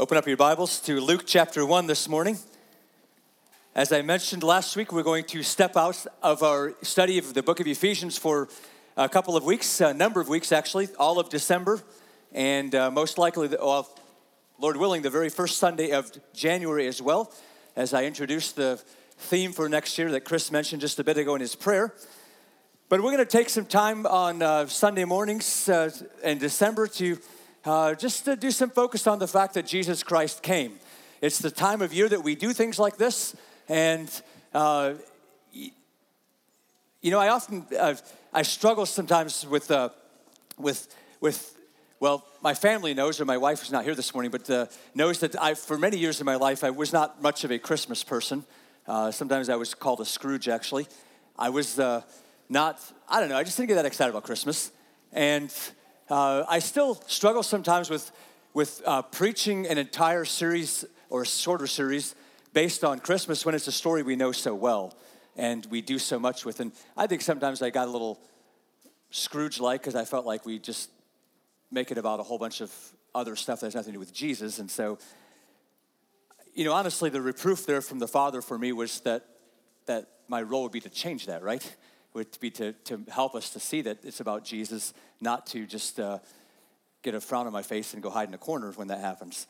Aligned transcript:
Open 0.00 0.16
up 0.16 0.28
your 0.28 0.36
Bibles 0.36 0.78
to 0.82 1.00
Luke 1.00 1.24
chapter 1.26 1.66
1 1.66 1.88
this 1.88 2.08
morning. 2.08 2.38
As 3.74 3.90
I 3.90 4.00
mentioned 4.02 4.44
last 4.44 4.76
week, 4.76 4.92
we're 4.92 5.02
going 5.02 5.24
to 5.24 5.42
step 5.42 5.76
out 5.76 6.06
of 6.22 6.44
our 6.44 6.74
study 6.82 7.18
of 7.18 7.34
the 7.34 7.42
book 7.42 7.58
of 7.58 7.66
Ephesians 7.66 8.16
for 8.16 8.48
a 8.96 9.08
couple 9.08 9.36
of 9.36 9.42
weeks, 9.42 9.80
a 9.80 9.92
number 9.92 10.20
of 10.20 10.28
weeks 10.28 10.52
actually, 10.52 10.86
all 11.00 11.18
of 11.18 11.30
December, 11.30 11.80
and 12.32 12.76
uh, 12.76 12.92
most 12.92 13.18
likely, 13.18 13.48
the, 13.48 13.58
well, 13.60 13.92
Lord 14.60 14.76
willing, 14.76 15.02
the 15.02 15.10
very 15.10 15.30
first 15.30 15.58
Sunday 15.58 15.90
of 15.90 16.12
January 16.32 16.86
as 16.86 17.02
well, 17.02 17.32
as 17.74 17.92
I 17.92 18.04
introduce 18.04 18.52
the 18.52 18.80
theme 19.18 19.50
for 19.50 19.68
next 19.68 19.98
year 19.98 20.12
that 20.12 20.20
Chris 20.20 20.52
mentioned 20.52 20.80
just 20.80 21.00
a 21.00 21.02
bit 21.02 21.18
ago 21.18 21.34
in 21.34 21.40
his 21.40 21.56
prayer. 21.56 21.92
But 22.88 23.00
we're 23.00 23.10
going 23.10 23.18
to 23.18 23.24
take 23.26 23.48
some 23.48 23.66
time 23.66 24.06
on 24.06 24.42
uh, 24.42 24.68
Sunday 24.68 25.06
mornings 25.06 25.68
uh, 25.68 25.90
in 26.22 26.38
December 26.38 26.86
to 26.86 27.18
uh, 27.68 27.94
just 27.94 28.24
to 28.24 28.34
do 28.34 28.50
some 28.50 28.70
focus 28.70 29.06
on 29.06 29.18
the 29.18 29.28
fact 29.28 29.52
that 29.54 29.66
Jesus 29.66 30.02
Christ 30.02 30.42
came. 30.42 30.78
It's 31.20 31.38
the 31.38 31.50
time 31.50 31.82
of 31.82 31.92
year 31.92 32.08
that 32.08 32.24
we 32.24 32.34
do 32.34 32.54
things 32.54 32.78
like 32.78 32.96
this, 32.96 33.36
and 33.68 34.08
uh, 34.54 34.94
you 35.52 37.10
know, 37.10 37.18
I 37.18 37.28
often 37.28 37.66
I 38.32 38.42
struggle 38.42 38.86
sometimes 38.86 39.46
with 39.46 39.70
uh, 39.70 39.90
with 40.56 40.88
with 41.20 41.54
well, 42.00 42.24
my 42.42 42.54
family 42.54 42.94
knows, 42.94 43.20
or 43.20 43.24
my 43.24 43.36
wife 43.36 43.62
is 43.62 43.70
not 43.70 43.84
here 43.84 43.94
this 43.94 44.14
morning, 44.14 44.30
but 44.30 44.48
uh, 44.48 44.66
knows 44.94 45.18
that 45.18 45.40
I, 45.42 45.54
for 45.54 45.76
many 45.76 45.98
years 45.98 46.20
in 46.20 46.26
my 46.26 46.36
life, 46.36 46.64
I 46.64 46.70
was 46.70 46.92
not 46.92 47.20
much 47.20 47.44
of 47.44 47.50
a 47.50 47.58
Christmas 47.58 48.04
person. 48.04 48.44
Uh, 48.86 49.10
sometimes 49.10 49.48
I 49.48 49.56
was 49.56 49.74
called 49.74 50.00
a 50.00 50.04
Scrooge, 50.04 50.48
actually. 50.48 50.86
I 51.36 51.50
was 51.50 51.78
uh, 51.78 52.02
not, 52.48 52.80
I 53.08 53.18
don't 53.18 53.28
know, 53.28 53.36
I 53.36 53.42
just 53.42 53.56
didn't 53.56 53.68
get 53.68 53.74
that 53.74 53.84
excited 53.84 54.10
about 54.10 54.22
Christmas. 54.22 54.70
And 55.12 55.52
uh, 56.10 56.44
I 56.48 56.58
still 56.58 56.94
struggle 57.06 57.42
sometimes 57.42 57.90
with, 57.90 58.10
with 58.54 58.82
uh, 58.86 59.02
preaching 59.02 59.66
an 59.66 59.78
entire 59.78 60.24
series 60.24 60.84
or 61.10 61.22
a 61.22 61.26
shorter 61.26 61.66
series 61.66 62.14
based 62.52 62.84
on 62.84 62.98
Christmas 62.98 63.44
when 63.44 63.54
it's 63.54 63.66
a 63.66 63.72
story 63.72 64.02
we 64.02 64.16
know 64.16 64.32
so 64.32 64.54
well 64.54 64.96
and 65.36 65.66
we 65.66 65.80
do 65.80 65.98
so 65.98 66.18
much 66.18 66.44
with. 66.44 66.60
And 66.60 66.72
I 66.96 67.06
think 67.06 67.22
sometimes 67.22 67.62
I 67.62 67.70
got 67.70 67.88
a 67.88 67.90
little 67.90 68.20
Scrooge 69.10 69.58
like 69.58 69.80
because 69.80 69.94
I 69.94 70.04
felt 70.04 70.26
like 70.26 70.44
we 70.44 70.58
just 70.58 70.90
make 71.70 71.90
it 71.90 71.98
about 71.98 72.20
a 72.20 72.22
whole 72.22 72.38
bunch 72.38 72.60
of 72.60 72.72
other 73.14 73.36
stuff 73.36 73.60
that 73.60 73.66
has 73.66 73.74
nothing 73.74 73.92
to 73.92 73.96
do 73.96 74.00
with 74.00 74.12
Jesus. 74.12 74.58
And 74.58 74.70
so, 74.70 74.98
you 76.54 76.64
know, 76.64 76.72
honestly, 76.72 77.08
the 77.08 77.20
reproof 77.20 77.64
there 77.64 77.80
from 77.80 77.98
the 77.98 78.08
Father 78.08 78.42
for 78.42 78.58
me 78.58 78.72
was 78.72 79.00
that, 79.00 79.24
that 79.86 80.08
my 80.28 80.42
role 80.42 80.64
would 80.64 80.72
be 80.72 80.80
to 80.80 80.90
change 80.90 81.26
that, 81.26 81.42
right? 81.42 81.76
Would 82.18 82.40
be 82.40 82.50
to, 82.50 82.72
to 82.72 83.00
help 83.08 83.36
us 83.36 83.50
to 83.50 83.60
see 83.60 83.80
that 83.82 83.98
it's 84.02 84.18
about 84.18 84.44
Jesus, 84.44 84.92
not 85.20 85.46
to 85.46 85.66
just 85.66 86.00
uh, 86.00 86.18
get 87.02 87.14
a 87.14 87.20
frown 87.20 87.46
on 87.46 87.52
my 87.52 87.62
face 87.62 87.94
and 87.94 88.02
go 88.02 88.10
hide 88.10 88.26
in 88.26 88.34
a 88.34 88.38
corner 88.38 88.72
when 88.72 88.88
that 88.88 88.98
happens. 88.98 89.46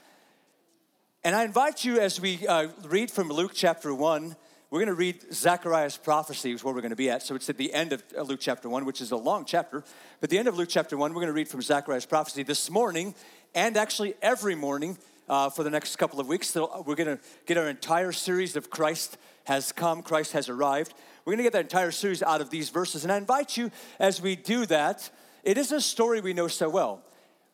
And 1.24 1.34
I 1.34 1.44
invite 1.44 1.82
you 1.82 1.98
as 1.98 2.20
we 2.20 2.46
uh, 2.46 2.68
read 2.84 3.10
from 3.10 3.30
Luke 3.30 3.52
chapter 3.54 3.94
1, 3.94 4.36
we're 4.70 4.80
going 4.80 4.88
to 4.88 4.94
read 4.94 5.32
Zechariah's 5.32 5.96
prophecy, 5.96 6.52
is 6.52 6.62
where 6.62 6.74
we're 6.74 6.82
going 6.82 6.90
to 6.90 6.96
be 6.96 7.08
at. 7.08 7.22
So 7.22 7.34
it's 7.34 7.48
at 7.48 7.56
the 7.56 7.72
end 7.72 7.94
of 7.94 8.04
uh, 8.16 8.20
Luke 8.20 8.40
chapter 8.42 8.68
1, 8.68 8.84
which 8.84 9.00
is 9.00 9.12
a 9.12 9.16
long 9.16 9.46
chapter. 9.46 9.82
But 10.20 10.28
the 10.28 10.36
end 10.36 10.46
of 10.46 10.58
Luke 10.58 10.68
chapter 10.68 10.98
1, 10.98 11.12
we're 11.12 11.22
going 11.22 11.28
to 11.28 11.32
read 11.32 11.48
from 11.48 11.62
Zechariah's 11.62 12.04
prophecy 12.04 12.42
this 12.42 12.70
morning, 12.70 13.14
and 13.54 13.78
actually 13.78 14.12
every 14.20 14.54
morning 14.54 14.98
uh, 15.26 15.48
for 15.48 15.62
the 15.62 15.70
next 15.70 15.96
couple 15.96 16.20
of 16.20 16.28
weeks. 16.28 16.50
So 16.50 16.84
we're 16.86 16.96
going 16.96 17.16
to 17.16 17.22
get 17.46 17.56
our 17.56 17.68
entire 17.68 18.12
series 18.12 18.56
of 18.56 18.68
Christ 18.68 19.16
has 19.44 19.72
come, 19.72 20.02
Christ 20.02 20.34
has 20.34 20.50
arrived. 20.50 20.92
We're 21.28 21.32
going 21.32 21.44
to 21.44 21.50
get 21.50 21.52
that 21.52 21.64
entire 21.64 21.90
series 21.90 22.22
out 22.22 22.40
of 22.40 22.48
these 22.48 22.70
verses. 22.70 23.04
And 23.04 23.12
I 23.12 23.18
invite 23.18 23.54
you, 23.54 23.70
as 24.00 24.22
we 24.22 24.34
do 24.34 24.64
that, 24.64 25.10
it 25.44 25.58
is 25.58 25.72
a 25.72 25.80
story 25.82 26.22
we 26.22 26.32
know 26.32 26.48
so 26.48 26.70
well, 26.70 27.02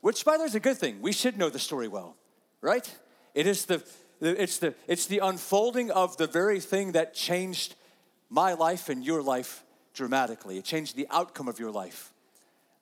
which, 0.01 0.25
by 0.25 0.37
the 0.37 0.43
way, 0.43 0.47
is 0.47 0.55
a 0.55 0.61
good 0.61 0.79
thing. 0.79 1.03
We 1.03 1.11
should 1.11 1.37
know 1.37 1.51
the 1.51 1.59
story 1.59 1.89
well, 1.89 2.15
right? 2.61 2.89
It 3.35 3.49
is 3.49 3.65
the, 3.65 3.83
it's 4.21 4.59
the, 4.59 4.77
it's 4.87 5.07
the 5.07 5.19
unfolding 5.19 5.91
of 5.91 6.17
the 6.19 6.29
very 6.29 6.61
thing 6.61 6.93
that 6.93 7.15
changed 7.15 7.75
my 8.31 8.53
life 8.53 8.89
and 8.89 9.05
your 9.05 9.23
life 9.23 9.65
dramatically. 9.93 10.57
It 10.57 10.65
changed 10.65 10.95
the 10.95 11.09
outcome 11.11 11.49
of 11.49 11.59
your 11.59 11.73
life. 11.73 12.13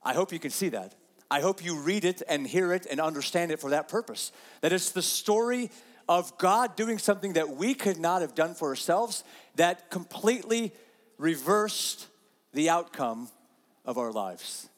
I 0.03 0.13
hope 0.13 0.31
you 0.31 0.39
can 0.39 0.51
see 0.51 0.69
that. 0.69 0.95
I 1.31 1.41
hope 1.41 1.65
you 1.65 1.79
read 1.79 2.05
it 2.05 2.21
and 2.29 2.47
hear 2.47 2.71
it 2.75 2.87
and 2.91 3.01
understand 3.01 3.51
it 3.51 3.61
for 3.61 3.71
that 3.71 3.89
purpose. 3.89 4.31
That 4.61 4.75
it's 4.75 4.91
the 4.91 5.01
story 5.01 5.71
of 6.09 6.37
God 6.37 6.77
doing 6.77 6.99
something 6.99 7.35
that 7.35 7.57
we 7.57 7.73
could 7.75 7.99
not 7.99 8.21
have 8.21 8.35
done 8.35 8.55
for 8.55 8.69
ourselves 8.69 9.25
that 9.57 9.91
completely 9.91 10.73
reversed 11.23 12.09
the 12.53 12.69
outcome 12.69 13.29
of 13.85 13.97
our 13.97 14.11
lives. 14.11 14.69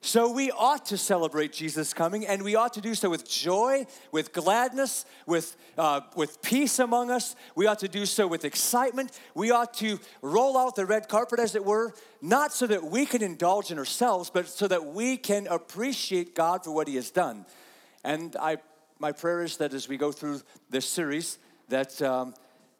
So 0.00 0.30
we 0.30 0.52
ought 0.52 0.86
to 0.86 0.96
celebrate 0.96 1.52
Jesus 1.52 1.92
coming, 1.92 2.24
and 2.24 2.42
we 2.42 2.54
ought 2.54 2.74
to 2.74 2.80
do 2.80 2.94
so 2.94 3.10
with 3.10 3.28
joy, 3.28 3.86
with 4.12 4.32
gladness, 4.32 5.04
with, 5.26 5.56
uh, 5.76 6.02
with 6.14 6.40
peace 6.40 6.78
among 6.78 7.10
us. 7.10 7.34
We 7.56 7.66
ought 7.66 7.80
to 7.80 7.88
do 7.88 8.06
so 8.06 8.28
with 8.28 8.44
excitement. 8.44 9.18
We 9.34 9.50
ought 9.50 9.74
to 9.74 9.98
roll 10.22 10.56
out 10.56 10.76
the 10.76 10.86
red 10.86 11.08
carpet, 11.08 11.40
as 11.40 11.56
it 11.56 11.64
were, 11.64 11.94
not 12.22 12.52
so 12.52 12.66
that 12.68 12.84
we 12.84 13.06
can 13.06 13.22
indulge 13.22 13.72
in 13.72 13.78
ourselves, 13.78 14.30
but 14.30 14.48
so 14.48 14.68
that 14.68 14.84
we 14.84 15.16
can 15.16 15.46
appreciate 15.48 16.34
God 16.34 16.62
for 16.62 16.70
what 16.70 16.86
He 16.86 16.94
has 16.94 17.10
done. 17.10 17.44
And 18.04 18.36
I, 18.38 18.58
my 19.00 19.12
prayer 19.12 19.42
is 19.42 19.56
that 19.56 19.74
as 19.74 19.88
we 19.88 19.96
go 19.96 20.12
through 20.12 20.42
this 20.70 20.88
series, 20.88 21.38
that 21.70 22.00
um, 22.02 22.34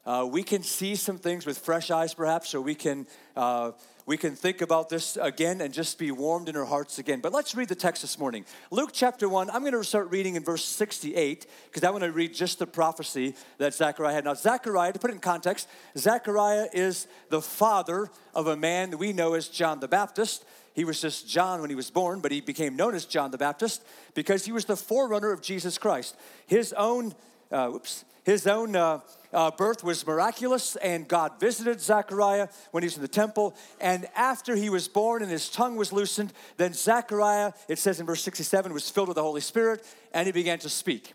uh, 0.08 0.24
we 0.24 0.42
can 0.42 0.62
see 0.62 0.94
some 0.94 1.19
things 1.19 1.44
with 1.44 1.58
fresh 1.58 1.91
eyes, 1.91 2.14
perhaps, 2.14 2.48
so 2.48 2.62
we 2.62 2.74
can, 2.74 3.06
uh, 3.36 3.72
we 4.06 4.16
can 4.16 4.34
think 4.34 4.62
about 4.62 4.88
this 4.88 5.19
again 5.20 5.60
and 5.60 5.74
just 5.74 5.98
be 5.98 6.10
warmed 6.10 6.48
in 6.48 6.56
our 6.56 6.64
hearts 6.64 6.98
again. 6.98 7.20
But 7.20 7.34
let's 7.34 7.54
read 7.54 7.69
the 7.69 7.74
text 7.74 8.00
this 8.00 8.19
morning. 8.19 8.46
Luke 8.70 8.88
chapter 8.94 9.28
1, 9.28 9.50
I'm 9.50 9.60
going 9.60 9.74
to 9.74 9.84
start 9.84 10.08
reading 10.10 10.36
in 10.36 10.42
verse 10.42 10.64
68 10.64 11.46
because 11.66 11.84
I 11.84 11.91
want 11.91 12.04
to 12.04 12.10
read 12.10 12.32
just 12.32 12.58
the 12.58 12.66
prophecy 12.66 13.34
that 13.58 13.74
Zechariah 13.74 14.14
had. 14.14 14.24
Now, 14.24 14.32
Zechariah, 14.32 14.94
to 14.94 14.98
put 14.98 15.10
it 15.10 15.14
in 15.14 15.20
context, 15.20 15.69
Zechariah 15.98 16.69
is 16.72 17.06
the 17.28 17.42
father 17.42 18.08
of 18.34 18.46
a 18.46 18.56
man 18.56 18.92
that 18.92 18.96
we 18.96 19.12
know 19.12 19.34
as 19.34 19.46
John 19.46 19.78
the 19.78 19.88
Baptist. 19.88 20.42
He 20.72 20.86
was 20.86 21.02
just 21.02 21.28
John 21.28 21.60
when 21.60 21.69
he 21.69 21.76
was 21.76 21.90
born, 21.90 22.20
but 22.20 22.32
he 22.32 22.40
became 22.40 22.76
known 22.76 22.94
as 22.94 23.04
John 23.04 23.30
the 23.30 23.36
Baptist 23.36 23.84
because 24.14 24.46
he 24.46 24.52
was 24.52 24.64
the 24.64 24.76
forerunner 24.76 25.32
of 25.32 25.42
Jesus 25.42 25.76
Christ. 25.76 26.16
His 26.46 26.72
own, 26.72 27.14
uh, 27.52 27.72
oops, 27.75 28.06
his 28.25 28.46
own 28.46 28.75
uh, 28.75 29.00
uh, 29.33 29.50
birth 29.50 29.84
was 29.84 30.06
miraculous, 30.06 30.77
and 30.77 31.06
God 31.06 31.39
visited 31.39 31.81
Zechariah 31.81 32.49
when 32.71 32.83
he 32.83 32.87
was 32.87 32.97
in 32.97 33.03
the 33.03 33.09
temple. 33.09 33.55
And 33.81 34.09
after 34.16 34.56
he 34.56 34.71
was 34.71 34.89
born 34.89 35.22
and 35.22 35.31
his 35.31 35.49
tongue 35.49 35.77
was 35.77 35.93
loosened, 35.93 36.33
then 36.56 36.72
Zechariah, 36.72 37.53
it 37.69 37.78
says 37.78 38.00
in 38.00 38.06
verse 38.06 38.22
67, 38.22 38.72
was 38.72 38.88
filled 38.88 39.09
with 39.09 39.17
the 39.17 39.22
Holy 39.22 39.41
Spirit, 39.41 39.84
and 40.12 40.27
he 40.27 40.33
began 40.33 40.59
to 40.61 40.69
speak. 40.69 41.12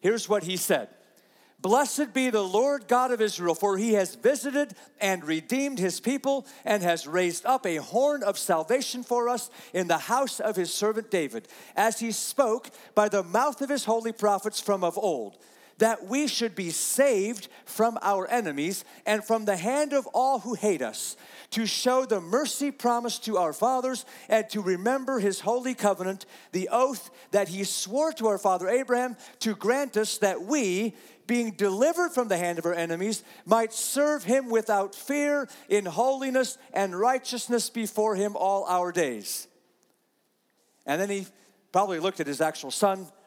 Here's 0.00 0.28
what 0.28 0.42
he 0.42 0.56
said 0.56 0.88
Blessed 1.60 2.12
be 2.12 2.28
the 2.28 2.42
Lord 2.42 2.88
God 2.88 3.12
of 3.12 3.20
Israel, 3.20 3.54
for 3.54 3.78
he 3.78 3.92
has 3.92 4.16
visited 4.16 4.74
and 5.00 5.24
redeemed 5.24 5.78
his 5.78 6.00
people 6.00 6.44
and 6.64 6.82
has 6.82 7.06
raised 7.06 7.46
up 7.46 7.64
a 7.64 7.76
horn 7.76 8.24
of 8.24 8.36
salvation 8.36 9.04
for 9.04 9.28
us 9.28 9.48
in 9.72 9.86
the 9.86 9.98
house 9.98 10.40
of 10.40 10.56
his 10.56 10.74
servant 10.74 11.12
David, 11.12 11.46
as 11.76 12.00
he 12.00 12.10
spoke 12.10 12.70
by 12.96 13.08
the 13.08 13.22
mouth 13.22 13.62
of 13.62 13.68
his 13.68 13.84
holy 13.84 14.10
prophets 14.10 14.60
from 14.60 14.82
of 14.82 14.98
old 14.98 15.38
that 15.82 16.06
we 16.06 16.28
should 16.28 16.54
be 16.54 16.70
saved 16.70 17.48
from 17.64 17.98
our 18.02 18.28
enemies 18.28 18.84
and 19.04 19.24
from 19.24 19.44
the 19.44 19.56
hand 19.56 19.92
of 19.92 20.06
all 20.14 20.38
who 20.38 20.54
hate 20.54 20.80
us, 20.80 21.16
to 21.50 21.66
show 21.66 22.04
the 22.04 22.20
mercy 22.20 22.70
promised 22.70 23.24
to 23.24 23.36
our 23.36 23.52
fathers 23.52 24.04
and 24.28 24.48
to 24.48 24.62
remember 24.62 25.18
his 25.18 25.40
holy 25.40 25.74
covenant, 25.74 26.24
the 26.52 26.68
oath 26.70 27.10
that 27.32 27.48
he 27.48 27.64
swore 27.64 28.12
to 28.12 28.28
our 28.28 28.38
father 28.38 28.68
Abraham 28.68 29.16
to 29.40 29.56
grant 29.56 29.96
us 29.96 30.18
that 30.18 30.42
we, 30.42 30.94
being 31.26 31.50
delivered 31.50 32.10
from 32.10 32.28
the 32.28 32.38
hand 32.38 32.60
of 32.60 32.64
our 32.64 32.74
enemies, 32.74 33.24
might 33.44 33.72
serve 33.72 34.22
him 34.22 34.50
without 34.50 34.94
fear 34.94 35.48
in 35.68 35.84
holiness 35.84 36.58
and 36.72 36.96
righteousness 36.96 37.70
before 37.70 38.14
him 38.14 38.36
all 38.36 38.64
our 38.66 38.92
days. 38.92 39.48
And 40.86 41.00
then 41.00 41.10
he 41.10 41.26
probably 41.72 41.98
looked 41.98 42.20
at 42.20 42.28
his 42.28 42.40
actual 42.40 42.70
son 42.70 43.08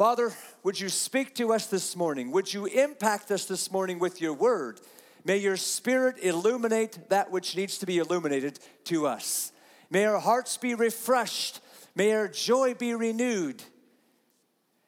Father, 0.00 0.32
would 0.62 0.80
you 0.80 0.88
speak 0.88 1.34
to 1.34 1.52
us 1.52 1.66
this 1.66 1.94
morning? 1.94 2.30
Would 2.30 2.54
you 2.54 2.64
impact 2.64 3.30
us 3.30 3.44
this 3.44 3.70
morning 3.70 3.98
with 3.98 4.18
your 4.18 4.32
word? 4.32 4.80
May 5.26 5.36
your 5.36 5.58
spirit 5.58 6.16
illuminate 6.22 7.10
that 7.10 7.30
which 7.30 7.54
needs 7.54 7.76
to 7.76 7.84
be 7.84 7.98
illuminated 7.98 8.58
to 8.84 9.06
us. 9.06 9.52
May 9.90 10.06
our 10.06 10.18
hearts 10.18 10.56
be 10.56 10.74
refreshed. 10.74 11.60
May 11.94 12.14
our 12.14 12.28
joy 12.28 12.72
be 12.72 12.94
renewed. 12.94 13.62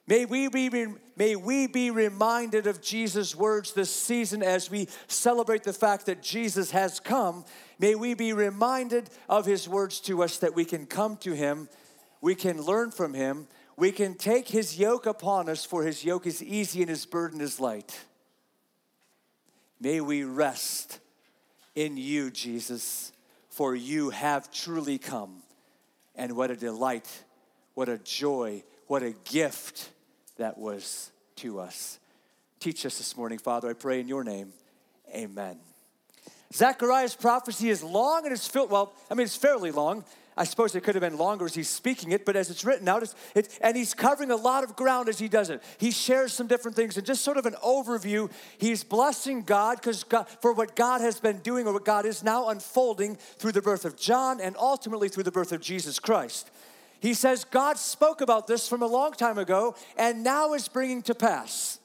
May 0.07 0.25
we, 0.25 0.49
be, 0.49 0.87
may 1.15 1.37
we 1.37 1.67
be 1.67 1.91
reminded 1.91 2.67
of 2.67 2.81
Jesus' 2.81 3.37
words 3.37 3.75
this 3.75 3.95
season 3.95 4.43
as 4.43 4.71
we 4.71 4.89
celebrate 5.09 5.65
the 5.65 5.75
fact 5.75 6.07
that 6.07 6.23
Jesus 6.23 6.71
has 6.71 7.01
come. 7.01 7.45
May 7.79 7.97
we 7.97 8.15
be 8.15 8.33
reminded 8.33 9.11
of 9.29 9.45
his 9.45 9.69
words 9.69 10.01
to 10.01 10.23
us 10.23 10.39
that 10.39 10.55
we 10.55 10.65
can 10.65 10.87
come 10.87 11.19
to 11.19 11.33
him, 11.35 11.69
we 12.23 12.35
can 12.35 12.63
learn 12.63 12.91
from 12.91 13.13
him, 13.13 13.47
we 13.77 13.93
can 13.93 14.15
take 14.15 14.49
his 14.49 14.79
yoke 14.79 15.07
upon 15.07 15.49
us, 15.49 15.65
for 15.65 15.85
his 15.85 16.05
yoke 16.05 16.27
is 16.27 16.43
easy 16.43 16.81
and 16.81 16.91
his 16.91 17.07
burden 17.07 17.41
is 17.41 17.59
light. 17.61 17.99
May 19.81 20.01
we 20.01 20.25
rest 20.25 21.01
in 21.75 21.97
you, 21.97 22.31
Jesus, 22.31 23.13
for 23.49 23.75
you 23.75 24.11
have 24.11 24.53
truly 24.53 24.99
come. 24.99 25.43
And 26.15 26.37
what 26.37 26.51
a 26.51 26.57
delight, 26.57 27.09
what 27.75 27.89
a 27.89 27.99
joy, 27.99 28.63
what 28.87 29.03
a 29.03 29.13
gift 29.25 29.91
that 30.37 30.59
was 30.59 31.11
to 31.37 31.59
us. 31.59 31.99
Teach 32.61 32.87
us 32.87 32.99
this 32.99 33.17
morning, 33.17 33.39
Father, 33.39 33.71
I 33.71 33.73
pray 33.73 33.99
in 33.99 34.07
your 34.07 34.23
name. 34.23 34.53
Amen. 35.15 35.59
Zechariah's 36.55 37.15
prophecy 37.15 37.71
is 37.71 37.83
long 37.83 38.25
and 38.25 38.33
it's 38.33 38.47
filled, 38.47 38.71
well, 38.71 38.93
I 39.11 39.15
mean, 39.15 39.25
it's 39.25 39.37
fairly 39.37 39.71
long. 39.71 40.05
I 40.37 40.45
suppose 40.45 40.75
it 40.75 40.83
could 40.83 40.95
have 40.95 41.03
been 41.03 41.19
longer 41.19 41.45
as 41.45 41.55
he's 41.55 41.69
speaking 41.69 42.13
it, 42.13 42.25
but 42.25 42.37
as 42.37 42.49
it's 42.49 42.65
written 42.65 42.89
out, 42.89 43.03
it's, 43.03 43.15
it's, 43.35 43.59
and 43.59 43.77
he's 43.77 43.93
covering 43.93 44.31
a 44.31 44.37
lot 44.37 44.65
of 44.65 44.75
ground 44.77 45.11
as 45.11 45.19
he 45.19 45.29
does 45.29 45.51
it. 45.51 45.63
He 45.77 45.91
shares 45.91 46.33
some 46.33 46.47
different 46.47 46.75
things 46.75 46.97
and 46.97 47.05
just 47.05 47.23
sort 47.23 47.37
of 47.37 47.45
an 47.45 47.55
overview. 47.63 48.31
He's 48.57 48.83
blessing 48.83 49.43
God 49.43 49.77
because 49.77 50.05
for 50.41 50.55
what 50.55 50.75
God 50.75 51.03
has 51.03 51.21
been 51.21 51.41
doing 51.41 51.67
or 51.67 51.75
what 51.75 51.85
God 51.85 52.07
is 52.07 52.23
now 52.23 52.49
unfolding 52.49 53.17
through 53.17 53.53
the 53.53 53.61
birth 53.61 53.85
of 53.85 53.97
John 53.97 54.41
and 54.41 54.57
ultimately 54.57 55.11
through 55.11 55.25
the 55.25 55.33
birth 55.33 55.53
of 55.53 55.61
Jesus 55.61 55.99
Christ. 55.99 56.51
He 57.01 57.13
says 57.13 57.45
God 57.45 57.77
spoke 57.77 58.21
about 58.21 58.47
this 58.47 58.69
from 58.69 58.81
a 58.81 58.87
long 58.87 59.13
time 59.13 59.37
ago 59.37 59.75
and 59.99 60.25
now 60.25 60.55
is 60.55 60.67
bringing 60.69 61.03
to 61.03 61.15
pass. 61.15 61.79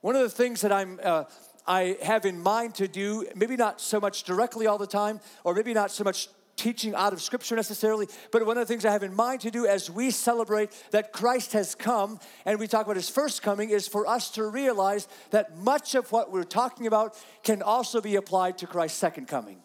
One 0.00 0.16
of 0.16 0.22
the 0.22 0.30
things 0.30 0.62
that 0.62 0.72
I'm 0.72 0.98
uh, 1.02 1.24
I 1.66 1.98
have 2.02 2.24
in 2.24 2.40
mind 2.40 2.74
to 2.76 2.88
do, 2.88 3.26
maybe 3.36 3.54
not 3.54 3.80
so 3.80 4.00
much 4.00 4.24
directly 4.24 4.66
all 4.66 4.78
the 4.78 4.86
time, 4.86 5.20
or 5.44 5.54
maybe 5.54 5.72
not 5.72 5.92
so 5.92 6.02
much 6.02 6.28
teaching 6.60 6.94
out 6.94 7.12
of 7.12 7.22
scripture 7.22 7.56
necessarily, 7.56 8.06
but 8.30 8.44
one 8.44 8.58
of 8.58 8.66
the 8.66 8.72
things 8.72 8.84
I 8.84 8.92
have 8.92 9.02
in 9.02 9.14
mind 9.14 9.40
to 9.42 9.50
do 9.50 9.66
as 9.66 9.90
we 9.90 10.10
celebrate 10.10 10.70
that 10.90 11.12
Christ 11.12 11.52
has 11.54 11.74
come 11.74 12.20
and 12.44 12.58
we 12.58 12.68
talk 12.68 12.84
about 12.84 12.96
his 12.96 13.08
first 13.08 13.42
coming 13.42 13.70
is 13.70 13.88
for 13.88 14.06
us 14.06 14.30
to 14.32 14.44
realize 14.44 15.08
that 15.30 15.56
much 15.56 15.94
of 15.94 16.12
what 16.12 16.30
we're 16.30 16.44
talking 16.44 16.86
about 16.86 17.16
can 17.42 17.62
also 17.62 18.00
be 18.00 18.16
applied 18.16 18.58
to 18.58 18.66
Christ's 18.66 18.98
second 18.98 19.26
coming. 19.26 19.58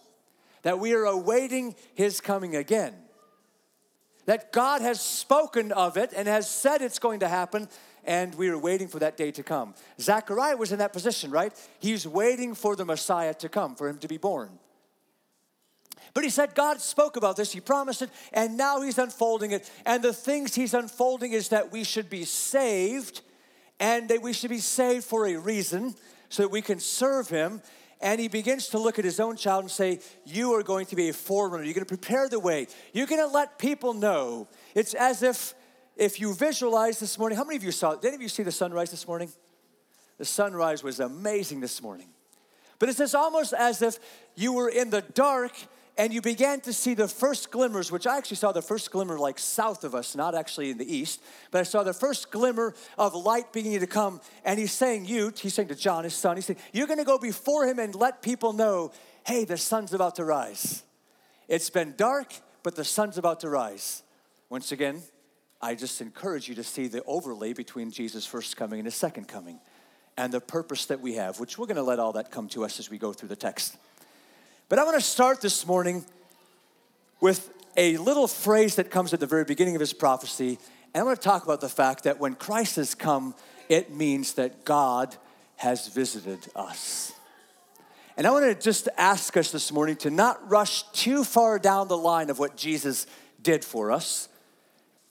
That 0.64 0.80
we 0.80 0.94
are 0.94 1.06
awaiting 1.06 1.76
his 1.94 2.22
coming 2.22 2.56
again 2.56 2.96
that 4.26 4.52
God 4.52 4.82
has 4.82 5.00
spoken 5.02 5.72
of 5.72 5.98
it 5.98 6.12
and 6.16 6.28
has 6.28 6.50
said 6.50 6.82
it's 6.82 7.00
going 7.00 7.20
to 7.22 7.28
happen, 7.28 7.70
and 8.04 8.34
we 8.36 8.50
are 8.50 8.58
waiting 8.58 8.88
for 8.88 9.00
that 9.00 9.18
day 9.18 9.32
to 9.32 9.44
come. 9.44 9.74
Zechariah 10.00 10.58
was 10.58 10.72
in 10.72 10.80
that 10.80 10.94
position, 10.94 11.32
right? 11.32 11.54
He's 11.80 12.08
waiting 12.08 12.56
for 12.56 12.76
the 12.76 12.86
Messiah 12.86 13.34
to 13.36 13.50
come, 13.50 13.76
for 13.76 13.88
him 13.88 13.98
to 14.00 14.08
be 14.08 14.18
born. 14.18 14.60
But 16.16 16.24
he 16.24 16.32
said 16.32 16.56
God 16.56 16.82
spoke 16.82 17.18
about 17.18 17.36
this, 17.36 17.52
he 17.52 17.60
promised 17.60 18.02
it, 18.02 18.10
and 18.34 18.58
now 18.58 18.82
he's 18.82 18.98
unfolding 18.98 19.52
it. 19.52 19.70
And 19.86 20.02
the 20.02 20.14
things 20.14 20.56
he's 20.56 20.74
unfolding 20.74 21.34
is 21.34 21.50
that 21.50 21.72
we 21.72 21.84
should 21.84 22.10
be 22.10 22.26
saved, 22.26 23.22
and 23.80 24.10
that 24.10 24.24
we 24.24 24.34
should 24.34 24.50
be 24.50 24.58
saved 24.58 25.04
for 25.04 25.28
a 25.28 25.36
reason, 25.36 25.94
so 26.30 26.42
that 26.42 26.50
we 26.50 26.64
can 26.64 26.80
serve 26.80 27.30
him 27.30 27.62
and 28.02 28.20
he 28.20 28.28
begins 28.28 28.68
to 28.68 28.78
look 28.78 29.00
at 29.00 29.06
his 29.06 29.20
own 29.20 29.38
child 29.38 29.64
and 29.64 29.72
say, 29.72 30.00
You 30.26 30.54
are 30.54 30.64
going 30.64 30.86
to 30.88 30.96
be 30.96 31.10
a 31.10 31.14
forerunner. 31.14 31.64
You're 31.64 31.74
going 31.74 31.86
to 31.86 31.98
prepare 31.98 32.28
the 32.28 32.40
way. 32.40 32.68
You're 32.94 33.08
going 33.08 33.22
to 33.22 33.34
let 33.34 33.58
people 33.58 33.94
know. 33.94 34.48
It's 34.76 34.94
as 34.94 35.24
if 35.24 35.56
if 35.96 36.20
you 36.20 36.34
visualize 36.34 37.00
this 37.00 37.18
morning, 37.18 37.38
how 37.38 37.46
many 37.46 37.56
of 37.56 37.64
you 37.64 37.72
saw, 37.72 37.96
did 37.96 38.08
any 38.08 38.16
of 38.16 38.22
you 38.22 38.30
see 38.30 38.44
the 38.44 38.52
sunrise 38.52 38.92
this 38.92 39.08
morning? 39.08 39.32
The 40.18 40.26
sunrise 40.26 40.84
was 40.84 41.00
amazing 41.00 41.62
this 41.62 41.82
morning. 41.82 42.10
But 42.80 42.90
it's 42.90 43.16
almost 43.16 43.54
as 43.54 43.82
if 43.82 43.98
you 44.36 44.52
were 44.52 44.68
in 44.68 44.90
the 44.90 45.02
dark 45.02 45.54
and 45.98 46.14
you 46.14 46.22
began 46.22 46.60
to 46.62 46.74
see 46.74 46.94
the 46.94 47.08
first 47.08 47.52
glimmers, 47.52 47.92
which 47.92 48.06
I 48.06 48.18
actually 48.18 48.38
saw 48.38 48.52
the 48.52 48.62
first 48.62 48.92
glimmer 48.92 49.18
like 49.18 49.40
south 49.40 49.84
of 49.86 49.96
us, 49.96 50.16
not 50.16 50.36
actually 50.36 50.70
in 50.70 50.78
the 50.78 50.94
east, 50.96 51.22
but 51.52 51.60
I 51.60 51.64
saw 51.64 51.84
the 51.84 51.94
first 51.94 52.32
glimmer 52.32 52.74
of 52.98 53.16
light 53.16 53.54
beginning 53.54 53.80
to 53.80 53.88
come. 53.88 54.20
And 54.44 54.60
he's 54.60 54.74
saying, 54.74 55.06
You, 55.06 55.32
he's 55.38 55.54
saying 55.54 55.70
to 55.70 55.76
John, 55.76 56.04
his 56.04 56.14
son, 56.14 56.36
he's 56.36 56.46
saying, 56.46 56.60
You're 56.74 56.88
gonna 56.88 57.06
go 57.06 57.18
before 57.18 57.66
him 57.66 57.80
and 57.80 57.96
let 57.96 58.22
people 58.22 58.52
know, 58.52 58.92
hey, 59.26 59.46
the 59.46 59.58
sun's 59.58 59.94
about 59.94 60.16
to 60.16 60.26
rise. 60.26 60.84
It's 61.48 61.70
been 61.70 61.94
dark, 61.96 62.34
but 62.62 62.76
the 62.76 62.84
sun's 62.84 63.18
about 63.18 63.40
to 63.42 63.50
rise. 63.50 64.04
Once 64.50 64.72
again, 64.72 65.02
I 65.62 65.76
just 65.76 66.02
encourage 66.02 66.50
you 66.50 66.56
to 66.56 66.64
see 66.64 66.88
the 66.88 67.04
overlay 67.06 67.54
between 67.54 67.90
Jesus' 67.90 68.26
first 68.26 68.58
coming 68.58 68.80
and 68.80 68.86
his 68.86 68.96
second 68.96 69.28
coming 69.28 69.60
and 70.18 70.32
the 70.32 70.42
purpose 70.42 70.86
that 70.88 71.00
we 71.00 71.14
have, 71.14 71.40
which 71.40 71.58
we're 71.58 71.68
gonna 71.68 71.84
let 71.84 72.00
all 72.00 72.12
that 72.14 72.32
come 72.32 72.50
to 72.50 72.66
us 72.66 72.80
as 72.80 72.90
we 72.90 72.98
go 72.98 73.14
through 73.14 73.30
the 73.30 73.36
text. 73.36 73.78
But 74.68 74.80
I 74.80 74.84
want 74.84 74.96
to 74.96 75.06
start 75.06 75.42
this 75.42 75.68
morning 75.68 76.04
with 77.22 77.54
a 77.78 77.98
little 77.98 78.28
phrase 78.28 78.76
that 78.78 78.90
comes 78.90 79.14
at 79.14 79.20
the 79.20 79.28
very 79.28 79.44
beginning 79.44 79.76
of 79.76 79.80
his 79.80 79.94
prophecy. 79.94 80.58
And 80.92 81.02
I 81.02 81.04
want 81.04 81.22
to 81.22 81.24
talk 81.24 81.44
about 81.44 81.62
the 81.62 81.70
fact 81.70 82.06
that 82.06 82.20
when 82.20 82.34
Christ 82.34 82.78
has 82.78 82.96
come, 82.96 83.36
it 83.70 83.92
means 83.92 84.34
that 84.34 84.66
God 84.66 85.16
has 85.58 85.90
visited 85.90 86.40
us. 86.56 87.14
And 88.18 88.26
I 88.26 88.32
want 88.32 88.46
to 88.46 88.56
just 88.56 88.90
ask 88.98 89.38
us 89.38 89.52
this 89.52 89.72
morning 89.72 89.98
to 89.98 90.10
not 90.10 90.50
rush 90.50 90.82
too 90.94 91.24
far 91.24 91.60
down 91.60 91.88
the 91.88 91.98
line 91.98 92.32
of 92.32 92.40
what 92.40 92.58
Jesus 92.58 93.06
did 93.40 93.64
for 93.64 93.92
us 93.92 94.30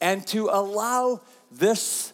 and 0.01 0.27
to 0.29 0.49
allow 0.49 1.21
this 1.53 2.13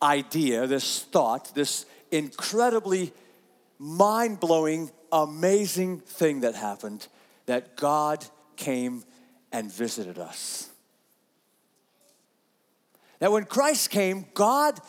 idea, 0.00 0.68
this 0.68 1.02
thought, 1.02 1.52
this 1.52 1.84
incredibly 2.12 3.12
mind 3.80 4.38
blowing 4.38 4.92
amazing 5.12 6.00
thing 6.00 6.40
that 6.40 6.54
happened 6.54 7.06
that 7.46 7.76
God 7.76 8.24
came 8.56 9.04
and 9.52 9.72
visited 9.72 10.18
us. 10.18 10.68
That 13.18 13.32
when 13.32 13.44
Christ 13.44 13.90
came, 13.90 14.26
God 14.34 14.80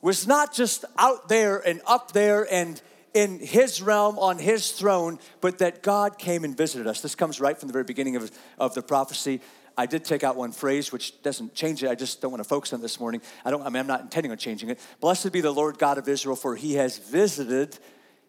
was 0.00 0.26
not 0.26 0.52
just 0.52 0.84
out 0.96 1.28
there 1.28 1.58
and 1.58 1.80
up 1.86 2.12
there 2.12 2.46
and 2.52 2.80
in 3.14 3.40
his 3.40 3.82
realm 3.82 4.18
on 4.18 4.38
his 4.38 4.70
throne, 4.72 5.18
but 5.40 5.58
that 5.58 5.82
God 5.82 6.18
came 6.18 6.44
and 6.44 6.56
visited 6.56 6.86
us. 6.86 7.00
This 7.00 7.14
comes 7.14 7.40
right 7.40 7.58
from 7.58 7.66
the 7.66 7.72
very 7.72 7.84
beginning 7.84 8.16
of, 8.16 8.30
of 8.58 8.74
the 8.74 8.82
prophecy. 8.82 9.40
I 9.76 9.86
did 9.86 10.04
take 10.04 10.24
out 10.24 10.36
one 10.36 10.52
phrase 10.52 10.92
which 10.92 11.20
doesn't 11.22 11.54
change 11.54 11.82
it. 11.82 11.88
I 11.88 11.94
just 11.94 12.20
don't 12.20 12.30
want 12.30 12.42
to 12.42 12.48
focus 12.48 12.72
on 12.72 12.80
this 12.80 13.00
morning. 13.00 13.22
I 13.44 13.50
don't 13.50 13.62
I 13.62 13.66
mean 13.70 13.76
I'm 13.76 13.86
not 13.86 14.00
intending 14.00 14.32
on 14.32 14.38
changing 14.38 14.70
it. 14.70 14.80
Blessed 15.00 15.32
be 15.32 15.40
the 15.40 15.52
Lord 15.52 15.78
God 15.78 15.98
of 15.98 16.08
Israel, 16.08 16.36
for 16.36 16.56
he 16.56 16.74
has 16.74 16.98
visited 16.98 17.78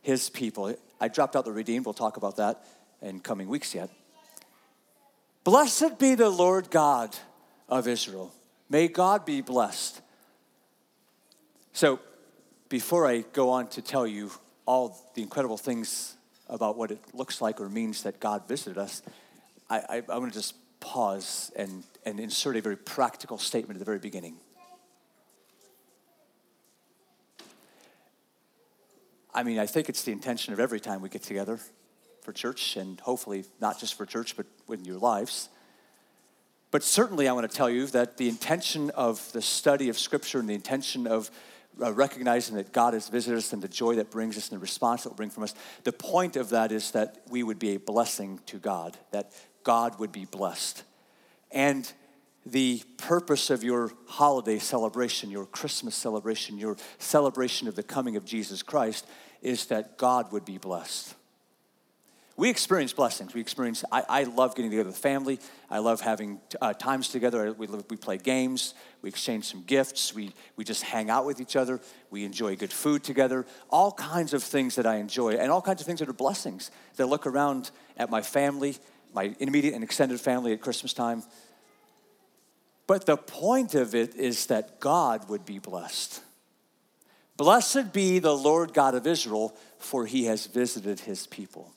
his 0.02 0.30
people. 0.30 0.76
I 1.00 1.08
dropped 1.08 1.36
out 1.36 1.46
the 1.46 1.52
redeemed. 1.52 1.86
We'll 1.86 1.94
talk 1.94 2.18
about 2.18 2.38
that 2.38 2.64
in 3.02 3.20
coming 3.20 3.48
weeks 3.48 3.74
yet. 3.74 3.90
Blessed 5.44 5.98
be 6.00 6.16
the 6.16 6.30
Lord 6.30 6.70
God 6.70 7.16
of 7.68 7.88
Israel. 7.88 8.34
May 8.70 8.88
God 8.88 9.26
be 9.26 9.42
blessed. 9.42 10.02
So, 11.74 12.00
before 12.68 13.08
I 13.08 13.22
go 13.34 13.50
on 13.50 13.68
to 13.70 13.82
tell 13.82 14.06
you 14.06 14.32
all 14.66 14.96
the 15.16 15.24
incredible 15.24 15.58
things 15.58 16.16
about 16.48 16.78
what 16.78 16.92
it 16.92 17.00
looks 17.14 17.42
like 17.42 17.60
or 17.60 17.70
means 17.70 18.04
that 18.04 18.20
God 18.20 18.48
visited 18.48 18.78
us, 18.78 19.02
I, 19.70 19.78
I, 19.78 20.04
I 20.10 20.18
want 20.18 20.32
to 20.34 20.40
just 20.40 20.56
pause 20.80 21.52
and, 21.56 21.84
and 22.06 22.20
insert 22.20 22.58
a 22.58 22.62
very 22.62 22.78
practical 22.78 23.38
statement 23.38 23.78
at 23.78 23.80
the 23.80 23.86
very 23.86 24.00
beginning. 24.00 24.36
I 29.34 29.44
mean, 29.44 29.60
I 29.60 29.66
think 29.66 29.90
it's 29.90 30.04
the 30.04 30.12
intention 30.12 30.54
of 30.54 30.60
every 30.60 30.80
time 30.80 31.02
we 31.02 31.10
get 31.10 31.24
together 31.24 31.60
for 32.22 32.34
church, 32.34 32.76
and 32.76 33.00
hopefully 33.00 33.46
not 33.62 33.80
just 33.80 33.96
for 33.96 34.06
church, 34.06 34.36
but 34.36 34.46
in 34.70 34.86
your 34.86 34.98
lives. 34.98 35.50
But 36.72 36.84
certainly, 36.84 37.28
I 37.28 37.34
want 37.34 37.50
to 37.50 37.56
tell 37.56 37.70
you 37.70 37.88
that 37.88 38.18
the 38.18 38.30
intention 38.30 38.92
of 38.92 39.32
the 39.32 39.42
study 39.42 39.90
of 39.90 39.98
Scripture 39.98 40.40
and 40.40 40.48
the 40.48 40.54
intention 40.54 41.08
of 41.08 41.32
uh, 41.82 41.94
recognizing 41.94 42.56
that 42.58 42.72
God 42.72 42.94
has 42.94 43.10
visited 43.10 43.38
us 43.38 43.54
and 43.54 43.62
the 43.62 43.68
joy 43.68 43.96
that 43.96 44.12
brings 44.12 44.38
us 44.38 44.50
and 44.50 44.58
the 44.58 44.62
response 44.62 45.04
that 45.04 45.10
will 45.10 45.16
bring 45.16 45.30
from 45.30 45.44
us, 45.44 45.56
the 45.84 45.92
point 45.92 46.36
of 46.36 46.50
that 46.50 46.72
is 46.72 46.92
that 46.92 47.22
we 47.30 47.42
would 47.42 47.60
be 47.60 47.76
a 47.76 47.80
blessing 47.80 48.40
to 48.48 48.58
God, 48.58 48.98
that 49.12 49.32
God 49.64 50.00
would 50.00 50.12
be 50.12 50.26
blessed. 50.26 50.84
And 51.52 51.92
the 52.46 52.82
purpose 52.98 53.50
of 53.50 53.64
your 53.64 53.92
holiday 54.08 54.60
celebration, 54.60 55.30
your 55.30 55.46
Christmas 55.46 55.96
celebration, 55.96 56.58
your 56.58 56.78
celebration 56.98 57.68
of 57.68 57.76
the 57.76 57.84
coming 57.84 58.16
of 58.16 58.26
Jesus 58.26 58.64
Christ 58.64 59.06
is 59.42 59.68
that 59.68 59.98
God 59.98 60.32
would 60.32 60.46
be 60.46 60.58
blessed. 60.58 61.16
We 62.40 62.50
experience 62.50 62.94
blessings. 62.94 63.34
We 63.34 63.42
experience, 63.42 63.84
I, 63.92 64.04
I 64.08 64.24
love 64.24 64.56
getting 64.56 64.72
together 64.72 64.88
with 64.88 64.98
family. 64.98 65.40
I 65.70 65.80
love 65.80 66.00
having 66.00 66.40
uh, 66.62 66.72
times 66.72 67.10
together. 67.10 67.52
We, 67.52 67.68
we 67.68 67.98
play 67.98 68.18
games. 68.18 68.76
We 69.02 69.10
exchange 69.10 69.44
some 69.44 69.64
gifts. 69.64 70.16
We, 70.16 70.32
we 70.56 70.64
just 70.64 70.84
hang 70.84 71.10
out 71.10 71.26
with 71.26 71.42
each 71.42 71.58
other. 71.58 71.82
We 72.12 72.24
enjoy 72.24 72.56
good 72.56 72.72
food 72.72 73.04
together. 73.04 73.46
All 73.70 73.92
kinds 73.92 74.34
of 74.34 74.42
things 74.42 74.76
that 74.76 74.86
I 74.86 74.96
enjoy, 74.96 75.34
and 75.34 75.52
all 75.52 75.62
kinds 75.62 75.82
of 75.82 75.86
things 75.86 76.00
that 76.00 76.08
are 76.08 76.14
blessings. 76.14 76.72
I 76.98 77.04
look 77.04 77.28
around 77.28 77.72
at 77.98 78.10
my 78.10 78.22
family, 78.22 78.78
my 79.14 79.36
immediate 79.42 79.74
and 79.74 79.84
extended 79.84 80.22
family 80.22 80.54
at 80.54 80.62
Christmas 80.62 80.94
time, 80.94 81.24
But 82.90 83.06
the 83.06 83.18
point 83.18 83.76
of 83.76 83.94
it 83.94 84.16
is 84.16 84.48
that 84.48 84.80
God 84.80 85.30
would 85.30 85.46
be 85.46 85.60
blessed. 85.60 86.24
Blessed 87.38 87.94
be 87.94 88.18
the 88.18 88.36
Lord 88.36 88.74
God 88.74 88.96
of 88.96 89.06
Israel, 89.06 89.56
for 89.78 90.08
he 90.08 90.26
has 90.26 90.48
visited 90.48 91.02
his 91.02 91.28
people. 91.28 91.72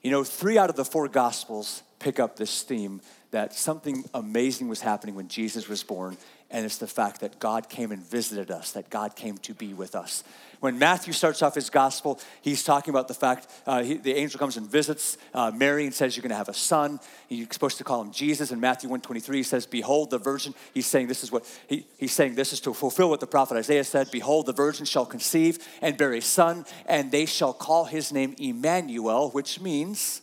You 0.00 0.10
know, 0.10 0.24
three 0.24 0.56
out 0.56 0.70
of 0.70 0.76
the 0.76 0.84
four 0.86 1.08
gospels 1.08 1.82
pick 1.98 2.18
up 2.18 2.36
this 2.36 2.62
theme 2.62 3.02
that 3.32 3.52
something 3.52 4.06
amazing 4.14 4.68
was 4.68 4.80
happening 4.80 5.14
when 5.14 5.28
Jesus 5.28 5.68
was 5.68 5.82
born, 5.82 6.16
and 6.50 6.64
it's 6.64 6.78
the 6.78 6.86
fact 6.86 7.20
that 7.20 7.40
God 7.40 7.68
came 7.68 7.90
and 7.90 8.02
visited 8.02 8.50
us, 8.50 8.72
that 8.72 8.88
God 8.88 9.16
came 9.16 9.36
to 9.38 9.52
be 9.52 9.74
with 9.74 9.96
us. 9.96 10.22
When 10.60 10.78
Matthew 10.78 11.12
starts 11.12 11.42
off 11.42 11.54
his 11.54 11.70
gospel, 11.70 12.18
he's 12.40 12.62
talking 12.62 12.90
about 12.92 13.08
the 13.08 13.14
fact 13.14 13.48
uh, 13.66 13.82
he, 13.82 13.94
the 13.94 14.14
angel 14.14 14.38
comes 14.38 14.56
and 14.56 14.70
visits 14.70 15.18
uh, 15.34 15.50
Mary 15.54 15.84
and 15.84 15.92
says, 15.92 16.16
You're 16.16 16.22
going 16.22 16.30
to 16.30 16.36
have 16.36 16.48
a 16.48 16.54
son. 16.54 16.98
You're 17.28 17.48
supposed 17.50 17.78
to 17.78 17.84
call 17.84 18.00
him 18.00 18.10
Jesus. 18.10 18.52
In 18.52 18.60
Matthew 18.60 18.88
123, 18.88 19.36
he 19.36 19.42
says, 19.42 19.66
Behold, 19.66 20.10
the 20.10 20.18
virgin. 20.18 20.54
He's 20.72 20.86
saying 20.86 21.08
this 21.08 21.22
is 21.22 21.30
what 21.30 21.44
he, 21.68 21.84
he's 21.98 22.12
saying 22.12 22.36
this 22.36 22.52
is 22.52 22.60
to 22.60 22.72
fulfill 22.72 23.10
what 23.10 23.20
the 23.20 23.26
prophet 23.26 23.56
Isaiah 23.56 23.84
said 23.84 24.10
Behold, 24.10 24.46
the 24.46 24.52
virgin 24.52 24.86
shall 24.86 25.06
conceive 25.06 25.58
and 25.82 25.98
bear 25.98 26.14
a 26.14 26.20
son, 26.20 26.64
and 26.86 27.10
they 27.10 27.26
shall 27.26 27.52
call 27.52 27.84
his 27.84 28.12
name 28.12 28.34
Emmanuel, 28.38 29.30
which 29.30 29.60
means 29.60 30.22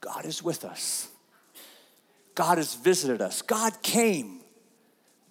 God 0.00 0.24
is 0.24 0.42
with 0.42 0.64
us. 0.64 1.08
God 2.34 2.58
has 2.58 2.74
visited 2.74 3.20
us. 3.20 3.42
God 3.42 3.80
came. 3.82 4.35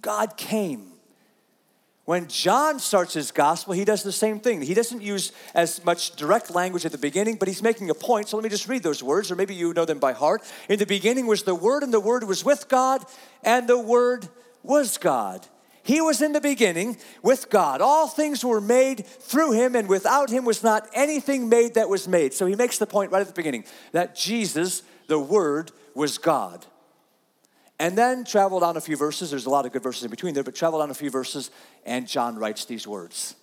God 0.06 0.38
came. 0.38 0.92
When 2.06 2.28
John 2.28 2.78
starts 2.78 3.16
his 3.16 3.32
gospel, 3.32 3.74
he 3.74 3.84
does 3.84 4.04
the 4.04 4.12
same 4.12 4.40
thing. 4.40 4.62
He 4.62 4.76
doesn't 4.76 5.02
use 5.02 5.32
as 5.56 5.84
much 5.84 6.16
direct 6.16 6.54
language 6.54 6.86
at 6.86 6.92
the 6.92 7.00
beginning, 7.00 7.38
but 7.38 7.48
he's 7.48 7.64
making 7.64 7.90
a 7.90 7.96
point. 7.96 8.30
So 8.30 8.38
let 8.38 8.44
me 8.44 8.50
just 8.50 8.68
read 8.68 8.84
those 8.84 9.02
words, 9.02 9.32
or 9.32 9.36
maybe 9.36 9.56
you 9.56 9.74
know 9.74 9.84
them 9.84 9.98
by 9.98 10.14
heart. 10.14 10.44
In 10.70 10.78
the 10.78 10.86
beginning 10.86 11.26
was 11.26 11.42
the 11.42 11.56
Word, 11.56 11.82
and 11.82 11.92
the 11.92 12.00
Word 12.00 12.24
was 12.26 12.46
with 12.46 12.70
God, 12.70 13.04
and 13.44 13.68
the 13.68 13.80
Word 13.80 14.30
was 14.62 15.00
God. 15.00 15.48
He 15.82 16.00
was 16.02 16.22
in 16.22 16.34
the 16.34 16.42
beginning 16.42 16.98
with 17.24 17.50
God. 17.50 17.82
All 17.82 18.08
things 18.08 18.46
were 18.46 18.62
made 18.62 19.08
through 19.08 19.54
him, 19.54 19.76
and 19.76 19.90
without 19.90 20.30
him 20.30 20.46
was 20.46 20.62
not 20.62 20.88
anything 20.94 21.50
made 21.50 21.74
that 21.74 21.90
was 21.90 22.08
made. 22.08 22.36
So 22.36 22.46
he 22.46 22.56
makes 22.56 22.78
the 22.78 22.86
point 22.86 23.12
right 23.12 23.22
at 23.22 23.28
the 23.28 23.34
beginning 23.34 23.66
that 23.94 24.16
Jesus, 24.16 24.84
the 25.08 25.20
Word, 25.20 25.72
was 25.96 26.20
God. 26.20 26.68
And 27.80 27.98
then 27.98 28.24
travel 28.24 28.60
down 28.60 28.78
a 28.78 28.82
few 28.82 28.96
verses. 28.96 29.32
There's 29.32 29.46
a 29.46 29.50
lot 29.50 29.66
of 29.66 29.74
good 29.74 29.84
verses 29.84 30.04
in 30.04 30.10
between 30.10 30.34
there, 30.34 30.44
but 30.44 30.56
travel 30.56 30.80
down 30.80 30.92
a 30.92 30.94
few 30.96 31.10
verses, 31.10 31.52
and 31.86 32.08
John 32.08 32.38
writes 32.38 32.66
these 32.66 32.88
words 32.88 33.36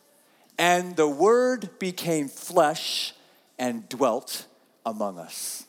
And 0.58 0.96
the 0.96 1.08
Word 1.08 1.78
became 1.78 2.28
flesh 2.28 3.12
and 3.58 3.88
dwelt 3.88 4.46
among 4.86 5.18
us. 5.18 5.66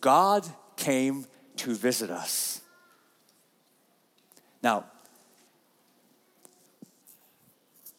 God 0.00 0.46
came 0.76 1.26
to 1.56 1.74
visit 1.74 2.10
us. 2.10 2.60
Now, 4.62 4.84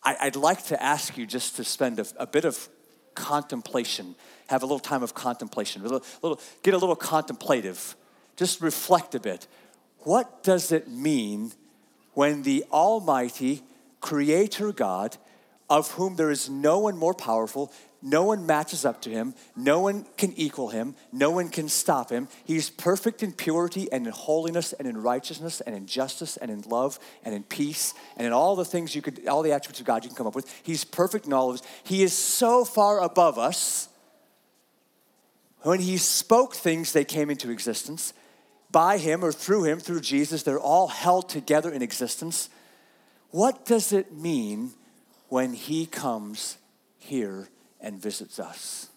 I'd 0.04 0.36
like 0.36 0.64
to 0.66 0.82
ask 0.82 1.18
you 1.18 1.26
just 1.26 1.56
to 1.56 1.64
spend 1.64 2.00
a, 2.18 2.28
bit 2.28 2.46
of 2.46 2.70
contemplation, 3.16 4.14
have 4.48 4.62
a 4.62 4.66
little 4.68 4.80
time 4.80 5.02
of 5.02 5.16
contemplation, 5.16 5.82
get 5.82 6.74
a 6.74 6.78
little 6.78 6.96
contemplative 6.96 7.96
just 8.36 8.62
reflect 8.62 9.16
a 9.16 9.20
bit. 9.20 9.48
What 10.00 10.44
does 10.44 10.72
it 10.72 10.88
mean 10.88 11.52
when 12.14 12.44
the 12.44 12.66
Almighty 12.72 13.64
Creator 14.02 14.72
God, 14.72 15.18
of 15.70 15.92
whom 15.92 16.16
there 16.16 16.30
is 16.30 16.50
no 16.50 16.80
one 16.80 16.98
more 16.98 17.14
powerful, 17.14 17.72
no 18.02 18.24
one 18.24 18.46
matches 18.46 18.86
up 18.86 19.02
to 19.02 19.10
him, 19.10 19.34
no 19.56 19.80
one 19.80 20.06
can 20.16 20.32
equal 20.34 20.70
him, 20.70 20.94
no 21.12 21.32
one 21.32 21.50
can 21.50 21.68
stop 21.68 22.12
him. 22.12 22.28
He's 22.46 22.70
perfect 22.70 23.24
in 23.24 23.34
purity 23.34 23.92
and 23.92 24.06
in 24.06 24.14
holiness 24.14 24.74
and 24.74 24.88
in 24.88 25.02
righteousness 25.02 25.60
and 25.62 25.76
in 25.76 25.88
justice 25.88 26.38
and 26.38 26.52
in 26.52 26.62
love 26.62 27.00
and 27.24 27.34
in 27.34 27.42
peace 27.42 27.96
and 28.16 28.28
in 28.28 28.32
all 28.32 28.56
the 28.56 28.64
things 28.64 28.96
you 28.96 29.02
could, 29.02 29.28
all 29.28 29.42
the 29.42 29.54
attributes 29.54 29.80
of 29.80 29.88
God 29.88 30.04
you 30.04 30.10
can 30.10 30.18
come 30.18 30.28
up 30.28 30.36
with. 30.36 30.54
He's 30.62 30.84
perfect 30.84 31.26
in 31.26 31.34
all 31.34 31.50
of 31.50 31.60
this. 31.60 31.68
He 31.84 32.04
is 32.04 32.14
so 32.14 32.64
far 32.64 33.02
above 33.02 33.40
us. 33.40 33.90
When 35.64 35.80
he 35.80 35.98
spoke 35.98 36.54
things, 36.54 36.94
they 36.94 37.06
came 37.06 37.32
into 37.32 37.50
existence 37.50 38.14
by 38.76 38.98
him 38.98 39.24
or 39.24 39.32
through 39.32 39.64
him, 39.64 39.80
through 39.80 40.02
Jesus, 40.02 40.44
they're 40.44 40.60
all 40.60 40.90
held 40.90 41.30
together 41.30 41.72
in 41.72 41.82
existence. 41.82 42.50
What 43.32 43.66
does 43.66 43.94
it 43.94 44.12
mean 44.12 44.72
when 45.30 45.54
he 45.54 45.86
comes 45.86 46.58
here 46.98 47.48
and 47.80 48.02
visits 48.02 48.38
us? 48.38 48.90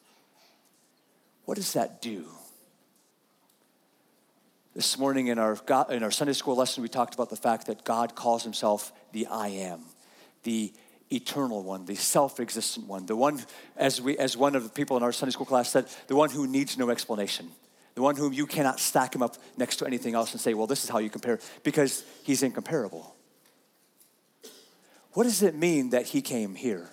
What 1.45 1.55
does 1.55 1.75
that 1.75 2.03
do? 2.03 2.25
This 4.75 4.99
morning 4.99 5.29
in 5.29 5.39
our, 5.39 5.55
God, 5.55 5.93
in 5.93 6.03
our 6.03 6.11
Sunday 6.11 6.33
school 6.33 6.57
lesson, 6.57 6.83
we 6.83 6.89
talked 6.89 7.15
about 7.15 7.31
the 7.31 7.37
fact 7.37 7.69
that 7.69 7.85
God 7.85 8.17
calls 8.17 8.43
himself 8.43 8.93
the 9.13 9.29
I 9.29 9.47
am, 9.47 9.83
the 10.43 10.73
eternal 11.13 11.63
one, 11.63 11.85
the 11.85 11.95
self 11.95 12.41
existent 12.41 12.89
one, 12.89 13.07
the 13.07 13.15
one, 13.15 13.45
as, 13.77 14.01
we, 14.01 14.19
as 14.19 14.37
one 14.37 14.57
of 14.57 14.65
the 14.65 14.71
people 14.71 14.97
in 14.97 15.05
our 15.05 15.13
Sunday 15.13 15.31
school 15.31 15.47
class 15.47 15.71
said, 15.71 15.87
the 16.09 16.17
one 16.17 16.31
who 16.31 16.49
needs 16.49 16.77
no 16.77 16.91
explanation 16.91 17.53
the 17.99 18.03
one 18.03 18.15
whom 18.15 18.33
you 18.33 18.47
cannot 18.47 18.79
stack 18.79 19.13
him 19.13 19.25
up 19.25 19.37
next 19.57 19.75
to 19.79 19.85
anything 19.85 20.15
else 20.15 20.31
and 20.31 20.41
say, 20.41 20.55
well, 20.55 20.69
this 20.69 20.85
is 20.85 20.89
how 20.89 20.99
you 20.99 21.11
compare, 21.11 21.41
because 21.65 22.05
he's 22.23 22.45
incomparable. 22.45 23.17
What 25.15 25.25
does 25.25 25.43
it 25.43 25.57
mean 25.57 25.91
that 25.91 26.07
he 26.07 26.23
came 26.23 26.55
here? 26.55 26.89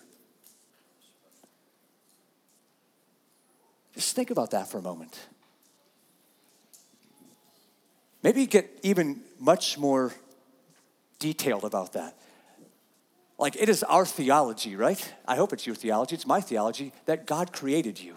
Just 3.93 4.15
think 4.15 4.31
about 4.31 4.49
that 4.49 4.67
for 4.67 4.79
a 4.79 4.81
moment. 4.81 5.15
Maybe 8.23 8.47
get 8.47 8.67
even 8.81 9.21
much 9.39 9.77
more 9.77 10.11
detailed 11.19 11.65
about 11.65 11.93
that. 11.93 12.17
Like, 13.37 13.55
it 13.57 13.69
is 13.69 13.83
our 13.83 14.07
theology, 14.07 14.75
right? 14.75 15.13
I 15.27 15.35
hope 15.35 15.53
it's 15.53 15.67
your 15.67 15.75
theology. 15.75 16.15
It's 16.15 16.25
my 16.25 16.41
theology 16.41 16.93
that 17.05 17.27
God 17.27 17.53
created 17.53 17.99
you, 17.99 18.15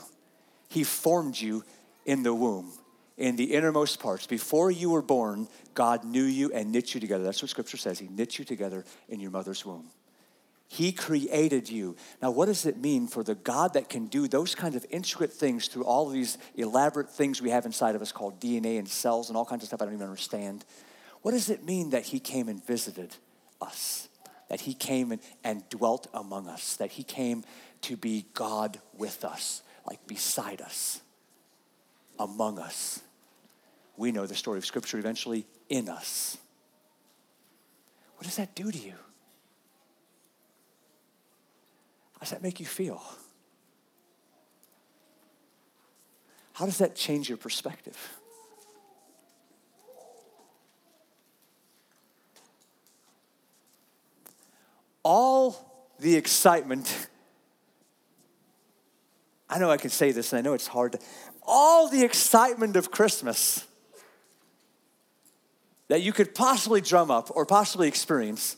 He 0.71 0.85
formed 0.85 1.39
you 1.39 1.65
in 2.09 2.23
the 2.23 2.33
womb, 2.33 2.73
in 3.19 3.37
the 3.37 3.53
innermost 3.55 4.01
parts. 4.01 4.27
Before 4.27 4.71
you 4.71 4.89
were 4.91 5.03
born, 5.03 5.47
God 5.75 6.05
knew 6.05 6.25
you 6.25 6.51
and 6.53 6.73
knit 6.73 6.95
you 6.95 7.01
together. 7.01 7.23
That's 7.23 7.43
what 7.43 7.51
scripture 7.51 7.77
says. 7.77 7.99
He 7.99 8.09
knit 8.09 8.39
you 8.39 8.47
together 8.47 8.87
in 9.11 9.21
your 9.21 9.31
mother's 9.31 9.65
womb. 9.67 9.91
He 10.69 10.91
created 10.91 11.69
you. 11.69 11.97
Now, 12.23 12.31
what 12.31 12.47
does 12.47 12.65
it 12.65 12.79
mean 12.79 13.09
for 13.09 13.23
the 13.23 13.35
God 13.35 13.75
that 13.75 13.91
can 13.91 14.07
do 14.07 14.27
those 14.27 14.55
kinds 14.55 14.75
of 14.75 14.87
intricate 14.89 15.35
things 15.35 15.69
through 15.69 15.85
all 15.85 16.09
these 16.09 16.39
elaborate 16.57 17.11
things 17.11 17.43
we 17.43 17.51
have 17.51 17.67
inside 17.67 17.95
of 17.95 18.01
us 18.01 18.11
called 18.11 18.41
DNA 18.41 18.79
and 18.79 18.89
cells 18.89 19.29
and 19.29 19.37
all 19.37 19.45
kinds 19.45 19.63
of 19.63 19.69
stuff 19.69 19.83
I 19.83 19.85
don't 19.85 19.95
even 19.95 20.07
understand? 20.07 20.65
What 21.21 21.33
does 21.33 21.51
it 21.51 21.63
mean 21.63 21.91
that 21.91 22.05
He 22.05 22.21
came 22.21 22.49
and 22.49 22.65
visited 22.65 23.15
us? 23.61 24.09
That 24.49 24.63
He 24.63 24.73
came 24.73 25.13
and, 25.13 25.21
and 25.45 25.69
dwelt 25.69 26.07
among 26.15 26.49
us? 26.49 26.77
That 26.77 26.93
He 26.93 27.03
came 27.03 27.45
to 27.83 27.99
be 27.99 28.25
God 28.33 28.81
with 28.97 29.27
us, 29.27 29.63
like 29.87 30.07
beside 30.07 30.63
us? 30.63 31.03
Among 32.19 32.59
us. 32.59 33.01
We 33.97 34.13
know 34.13 34.27
the 34.27 34.35
story 34.35 34.59
of 34.59 34.67
Scripture 34.67 34.99
eventually 34.99 35.47
in 35.69 35.89
us. 35.89 36.39
What 38.17 38.25
does 38.25 38.37
that 38.37 38.55
do 38.55 38.71
to 38.71 38.79
you? 38.79 38.95
How 42.15 42.21
does 42.21 42.31
that 42.31 42.43
make 42.43 42.59
you 42.59 42.67
feel? 42.67 43.03
How 46.53 46.65
does 46.65 46.79
that 46.79 46.97
change 46.97 47.29
your 47.29 47.39
perspective? 47.39 47.97
All 55.05 55.95
the 56.01 56.17
excitement, 56.17 57.09
I 59.59 59.61
know 59.61 59.71
I 59.73 59.77
can 59.77 59.91
say 59.91 60.13
this 60.13 60.33
and 60.33 60.39
I 60.39 60.43
know 60.43 60.55
it's 60.55 60.69
hard 60.69 60.93
to, 60.93 61.01
all 61.43 61.89
the 61.89 62.05
excitement 62.05 62.77
of 62.77 62.93
Christmas 62.93 63.67
that 65.89 66.01
you 66.01 66.13
could 66.13 66.33
possibly 66.33 66.81
drum 66.81 67.11
up 67.11 67.33
or 67.35 67.45
possibly 67.45 67.89
experience 67.89 68.57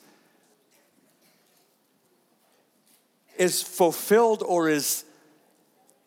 is 3.38 3.62
fulfilled 3.62 4.42
or 4.46 4.68
is, 4.68 5.06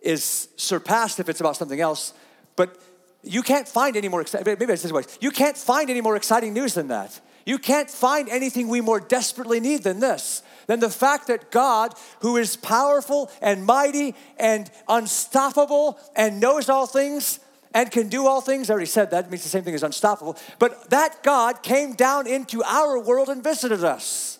is 0.04 0.50
surpassed 0.58 1.20
if 1.20 1.28
it's 1.28 1.40
about 1.40 1.56
something 1.56 1.82
else. 1.82 2.14
But 2.56 2.80
you 3.24 3.42
can't 3.42 3.68
find 3.68 3.98
any 3.98 4.10
more 4.10 4.22
exciting, 4.22 4.46
maybe 4.60 4.72
I 4.72 4.92
way, 4.92 5.04
you 5.22 5.32
can't 5.32 5.58
find 5.58 5.90
any 5.90 6.02
more 6.02 6.16
exciting 6.16 6.54
news 6.54 6.76
than 6.76 6.90
that. 6.90 7.20
You 7.46 7.58
can't 7.58 7.90
find 7.90 8.30
anything 8.30 8.68
we 8.68 8.82
more 8.82 9.00
desperately 9.00 9.60
need 9.60 9.84
than 9.84 10.00
this 10.00 10.42
than 10.68 10.80
the 10.80 10.90
fact 10.90 11.28
that 11.28 11.52
God, 11.52 11.94
who 12.20 12.38
is 12.38 12.56
powerful 12.56 13.30
and 13.42 13.66
mighty 13.66 14.16
and 14.38 14.70
unstoppable 14.88 16.00
and 16.16 16.40
knows 16.40 16.70
all 16.70 16.88
things 16.88 17.40
and 17.74 17.90
can 17.90 18.08
do 18.08 18.28
all 18.28 18.42
things, 18.42 18.70
I 18.70 18.74
already 18.74 18.86
said 18.86 19.12
that, 19.12 19.32
means 19.32 19.44
the 19.44 19.50
same 19.50 19.64
thing 19.64 19.74
as 19.74 19.84
unstoppable, 19.84 20.38
but 20.60 20.90
that 20.92 21.24
God 21.24 21.64
came 21.64 21.94
down 21.94 22.28
into 22.28 22.64
our 22.64 23.00
world 23.00 23.30
and 23.30 23.44
visited 23.44 23.84
us. 23.84 24.40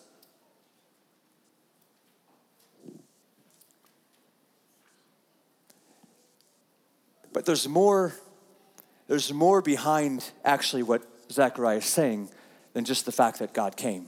But 7.32 7.44
there's 7.44 7.66
more, 7.66 8.14
there's 9.08 9.32
more 9.32 9.60
behind 9.60 10.30
actually 10.44 10.84
what 10.84 11.02
Zechariah 11.32 11.78
is 11.78 11.84
saying 11.84 12.30
than 12.74 12.84
just 12.84 13.06
the 13.06 13.12
fact 13.12 13.38
that 13.38 13.54
God 13.54 13.76
came. 13.76 14.06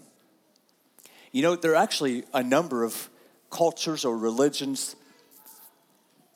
You 1.32 1.42
know, 1.42 1.56
there 1.56 1.72
are 1.72 1.76
actually 1.76 2.24
a 2.34 2.42
number 2.42 2.84
of 2.84 3.08
cultures 3.50 4.04
or 4.04 4.16
religions, 4.16 4.96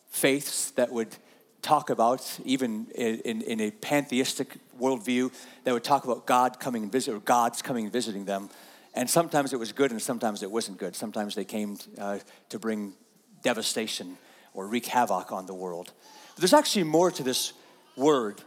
faiths 0.09 0.71
that 0.73 0.91
would 0.91 1.17
talk 1.63 1.91
about, 1.91 2.41
even 2.45 2.87
in, 2.95 3.21
in, 3.21 3.43
in, 3.43 3.61
a 3.61 3.71
pantheistic 3.71 4.57
worldview, 4.81 5.31
that 5.65 5.75
would 5.75 5.85
talk 5.85 6.05
about 6.05 6.27
God 6.27 6.59
coming 6.59 6.85
and 6.85 6.93
visit, 6.93 7.15
or 7.15 7.21
God's 7.21 7.61
coming 7.61 7.85
and 7.85 7.93
visiting 7.93 8.25
them. 8.25 8.49
And 8.95 9.09
sometimes 9.09 9.53
it 9.53 9.59
was 9.59 9.73
good 9.73 9.91
and 9.91 10.01
sometimes 10.01 10.43
it 10.43 10.51
wasn't 10.51 10.79
good. 10.79 10.97
Sometimes 10.97 11.35
they 11.35 11.45
came 11.45 11.79
uh, 11.99 12.19
to 12.49 12.59
bring 12.59 12.95
devastation 13.43 14.17
or 14.55 14.67
wreak 14.67 14.87
havoc 14.87 15.33
on 15.33 15.47
the 15.47 15.55
world. 15.55 15.93
But 16.35 16.41
there's 16.41 16.55
actually 16.55 16.85
more 16.85 17.11
to 17.11 17.23
this 17.23 17.53
word. 17.97 18.43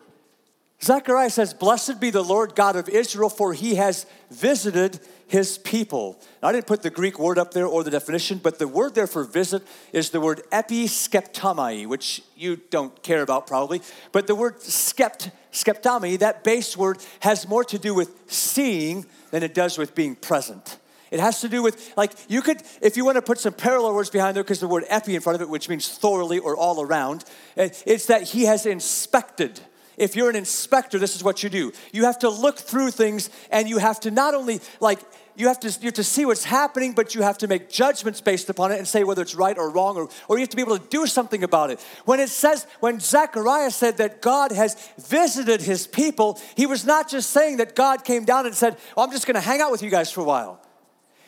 Zechariah 0.84 1.30
says, 1.30 1.54
Blessed 1.54 2.02
be 2.02 2.10
the 2.10 2.24
Lord 2.24 2.56
God 2.56 2.76
of 2.76 2.90
Israel, 2.90 3.30
for 3.30 3.54
he 3.54 3.76
has 3.76 4.06
visited 4.30 5.00
his 5.28 5.58
people. 5.58 6.20
Now, 6.42 6.50
I 6.50 6.52
didn't 6.52 6.68
put 6.68 6.82
the 6.82 6.90
Greek 6.90 7.18
word 7.18 7.38
up 7.38 7.54
there 7.54 7.66
or 7.66 7.86
the 7.86 7.90
definition, 7.90 8.38
but 8.44 8.60
the 8.60 8.68
word 8.68 8.94
there 8.94 9.08
for 9.08 9.24
visit 9.24 9.64
is 9.94 10.10
the 10.10 10.20
word 10.20 10.44
episkeptomai, 10.52 11.88
which 11.88 12.22
you 12.36 12.58
don't 12.70 13.02
care 13.02 13.22
about 13.22 13.48
probably. 13.48 13.82
But 14.12 14.28
the 14.28 14.36
word 14.36 14.60
skept, 14.60 15.32
skeptomai, 15.54 16.20
that 16.20 16.44
base 16.44 16.76
word, 16.76 16.98
has 17.22 17.48
more 17.48 17.64
to 17.64 17.80
do 17.80 17.94
with 17.94 18.12
seeing 18.30 19.06
than 19.32 19.42
it 19.42 19.54
does 19.54 19.78
with 19.78 19.96
being 19.96 20.18
present. 20.18 20.80
It 21.12 21.22
has 21.22 21.40
to 21.42 21.48
do 21.48 21.64
with, 21.64 21.94
like, 21.96 22.12
you 22.28 22.42
could, 22.42 22.62
if 22.82 22.98
you 22.98 23.06
want 23.06 23.16
to 23.16 23.22
put 23.22 23.40
some 23.40 23.54
parallel 23.54 23.94
words 23.94 24.10
behind 24.10 24.36
there, 24.36 24.44
because 24.44 24.60
the 24.60 24.68
word 24.68 24.84
epi 24.90 25.16
in 25.16 25.22
front 25.22 25.36
of 25.36 25.42
it, 25.42 25.48
which 25.48 25.70
means 25.70 25.88
thoroughly 25.88 26.40
or 26.40 26.58
all 26.58 26.82
around, 26.82 27.24
eh, 27.56 27.70
it's 27.86 28.08
that 28.08 28.24
he 28.24 28.44
has 28.44 28.66
inspected. 28.66 29.62
If 29.98 30.16
you're 30.16 30.30
an 30.30 30.36
inspector, 30.36 31.00
this 31.00 31.16
is 31.16 31.24
what 31.24 31.44
you 31.44 31.50
do. 31.50 31.72
You 31.92 32.06
have 32.06 32.20
to 32.20 32.30
look 32.30 32.58
through 32.58 32.92
things 32.92 33.30
and 33.52 33.70
you 33.70 33.78
have 33.78 34.00
to 34.02 34.12
not 34.12 34.34
only, 34.34 34.60
like, 34.80 35.00
you 35.36 35.48
have 35.48 35.60
to 35.62 35.68
you 35.68 35.86
have 35.88 35.96
to 35.96 36.04
see 36.04 36.26
what's 36.26 36.44
happening, 36.44 36.94
but 36.94 37.16
you 37.16 37.24
have 37.24 37.40
to 37.40 37.48
make 37.48 37.70
judgments 37.70 38.22
based 38.22 38.50
upon 38.50 38.72
it 38.72 38.78
and 38.78 38.88
say 38.88 39.04
whether 39.04 39.22
it's 39.22 39.34
right 39.34 39.58
or 39.58 39.70
wrong, 39.70 39.98
or, 39.98 40.10
or 40.28 40.38
you 40.38 40.42
have 40.42 40.50
to 40.50 40.56
be 40.56 40.62
able 40.62 40.78
to 40.78 40.88
do 40.90 41.08
something 41.08 41.44
about 41.44 41.72
it. 41.72 41.84
When 42.06 42.20
it 42.20 42.30
says, 42.30 42.68
when 42.82 43.00
Zechariah 43.00 43.72
said 43.72 43.98
that 43.98 44.22
God 44.22 44.52
has 44.52 44.76
visited 45.00 45.62
his 45.62 45.88
people, 45.88 46.40
he 46.56 46.66
was 46.66 46.86
not 46.86 47.10
just 47.10 47.32
saying 47.32 47.58
that 47.58 47.76
God 47.76 48.06
came 48.06 48.26
down 48.26 48.46
and 48.46 48.54
said, 48.54 48.78
oh, 48.96 49.04
I'm 49.04 49.12
just 49.12 49.26
gonna 49.26 49.42
hang 49.42 49.60
out 49.60 49.72
with 49.72 49.82
you 49.82 49.90
guys 49.90 50.12
for 50.12 50.22
a 50.22 50.26
while. 50.26 50.62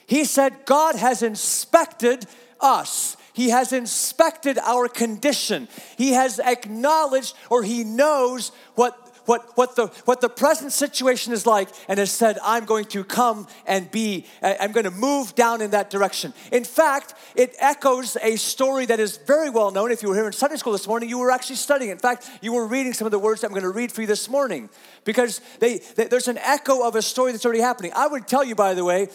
He 0.05 0.25
said, 0.25 0.65
God 0.65 0.95
has 0.95 1.23
inspected 1.23 2.27
us. 2.59 3.17
He 3.35 3.49
has 3.49 3.73
inspected 3.73 4.57
our 4.59 4.87
condition. 4.87 5.67
He 5.97 6.13
has 6.13 6.39
acknowledged 6.39 7.35
or 7.49 7.63
he 7.63 7.83
knows 7.83 8.53
what 8.75 8.97
what, 9.25 9.57
what, 9.57 9.75
the, 9.75 9.87
what 10.05 10.21
the 10.21 10.29
present 10.29 10.71
situation 10.71 11.33
is 11.33 11.47
like 11.47 11.69
and 11.87 11.97
has 11.97 12.11
said, 12.11 12.37
I'm 12.43 12.65
going 12.65 12.85
to 12.85 13.03
come 13.03 13.47
and 13.65 13.89
be, 13.89 14.25
I'm 14.43 14.71
going 14.71 14.83
to 14.83 14.91
move 14.91 15.33
down 15.33 15.61
in 15.61 15.71
that 15.71 15.89
direction. 15.89 16.31
In 16.51 16.63
fact, 16.63 17.15
it 17.35 17.55
echoes 17.59 18.17
a 18.21 18.35
story 18.35 18.85
that 18.85 18.99
is 18.99 19.17
very 19.17 19.49
well 19.49 19.71
known. 19.71 19.91
If 19.91 20.03
you 20.03 20.09
were 20.09 20.15
here 20.15 20.27
in 20.27 20.31
Sunday 20.31 20.57
school 20.57 20.73
this 20.73 20.87
morning, 20.87 21.09
you 21.09 21.17
were 21.17 21.31
actually 21.31 21.55
studying. 21.55 21.89
In 21.89 21.97
fact, 21.97 22.29
you 22.41 22.53
were 22.53 22.67
reading 22.67 22.93
some 22.93 23.07
of 23.07 23.11
the 23.11 23.17
words 23.17 23.41
that 23.41 23.47
I'm 23.47 23.53
going 23.53 23.63
to 23.63 23.69
read 23.69 23.91
for 23.91 24.01
you 24.01 24.07
this 24.07 24.29
morning 24.29 24.69
because 25.05 25.41
they, 25.59 25.79
they, 25.95 26.05
there's 26.05 26.27
an 26.27 26.37
echo 26.37 26.87
of 26.87 26.95
a 26.95 27.01
story 27.01 27.31
that's 27.31 27.45
already 27.45 27.61
happening. 27.61 27.93
I 27.95 28.05
would 28.05 28.27
tell 28.27 28.43
you, 28.43 28.53
by 28.53 28.75
the 28.75 28.83
way, 28.83 29.07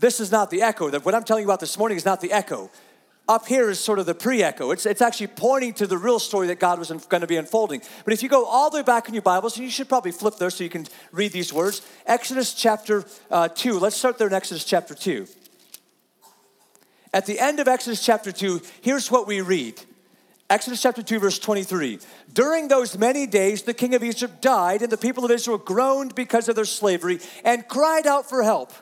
this 0.00 0.18
is 0.18 0.32
not 0.32 0.50
the 0.50 0.62
echo. 0.62 0.90
That 0.90 1.04
what 1.04 1.14
I'm 1.14 1.22
telling 1.22 1.42
you 1.42 1.46
about 1.46 1.60
this 1.60 1.78
morning 1.78 1.96
is 1.96 2.04
not 2.04 2.20
the 2.20 2.32
echo 2.32 2.70
up 3.28 3.46
here 3.46 3.68
is 3.68 3.80
sort 3.80 3.98
of 3.98 4.06
the 4.06 4.14
pre 4.14 4.42
echo. 4.42 4.70
It's, 4.70 4.86
it's 4.86 5.02
actually 5.02 5.28
pointing 5.28 5.74
to 5.74 5.86
the 5.86 5.98
real 5.98 6.18
story 6.18 6.46
that 6.48 6.60
God 6.60 6.78
was 6.78 6.90
going 6.90 7.20
to 7.20 7.26
be 7.26 7.36
unfolding. 7.36 7.82
But 8.04 8.12
if 8.12 8.22
you 8.22 8.28
go 8.28 8.44
all 8.44 8.70
the 8.70 8.78
way 8.78 8.82
back 8.82 9.08
in 9.08 9.14
your 9.14 9.22
Bibles, 9.22 9.56
and 9.56 9.64
you 9.64 9.70
should 9.70 9.88
probably 9.88 10.12
flip 10.12 10.36
there 10.36 10.50
so 10.50 10.64
you 10.64 10.70
can 10.70 10.86
read 11.12 11.32
these 11.32 11.52
words 11.52 11.82
Exodus 12.06 12.54
chapter 12.54 13.04
uh, 13.30 13.48
2. 13.48 13.78
Let's 13.78 13.96
start 13.96 14.18
there 14.18 14.28
in 14.28 14.34
Exodus 14.34 14.64
chapter 14.64 14.94
2. 14.94 15.26
At 17.12 17.26
the 17.26 17.40
end 17.40 17.60
of 17.60 17.68
Exodus 17.68 18.04
chapter 18.04 18.30
2, 18.30 18.60
here's 18.82 19.10
what 19.10 19.26
we 19.26 19.40
read. 19.40 19.80
Exodus 20.48 20.80
chapter 20.80 21.02
2, 21.02 21.18
verse 21.18 21.38
23. 21.40 21.98
During 22.32 22.68
those 22.68 22.96
many 22.96 23.26
days, 23.26 23.62
the 23.62 23.74
king 23.74 23.94
of 23.96 24.04
Egypt 24.04 24.40
died, 24.40 24.82
and 24.82 24.92
the 24.92 24.96
people 24.96 25.24
of 25.24 25.30
Israel 25.32 25.58
groaned 25.58 26.14
because 26.14 26.48
of 26.48 26.54
their 26.54 26.64
slavery 26.64 27.18
and 27.42 27.66
cried 27.66 28.06
out 28.06 28.28
for 28.28 28.44
help. 28.44 28.72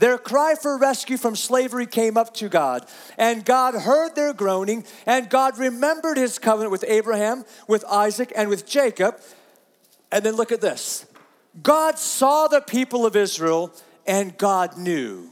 Their 0.00 0.16
cry 0.16 0.54
for 0.54 0.78
rescue 0.78 1.18
from 1.18 1.36
slavery 1.36 1.84
came 1.84 2.16
up 2.16 2.32
to 2.36 2.48
God, 2.48 2.86
and 3.18 3.44
God 3.44 3.74
heard 3.74 4.16
their 4.16 4.32
groaning, 4.32 4.86
and 5.04 5.28
God 5.28 5.58
remembered 5.58 6.16
his 6.16 6.38
covenant 6.38 6.72
with 6.72 6.86
Abraham, 6.88 7.44
with 7.68 7.84
Isaac, 7.84 8.32
and 8.34 8.48
with 8.48 8.66
Jacob. 8.66 9.20
And 10.10 10.24
then 10.24 10.36
look 10.36 10.52
at 10.52 10.62
this 10.62 11.04
God 11.62 11.98
saw 11.98 12.48
the 12.48 12.62
people 12.62 13.04
of 13.04 13.14
Israel, 13.14 13.74
and 14.06 14.38
God 14.38 14.78
knew. 14.78 15.28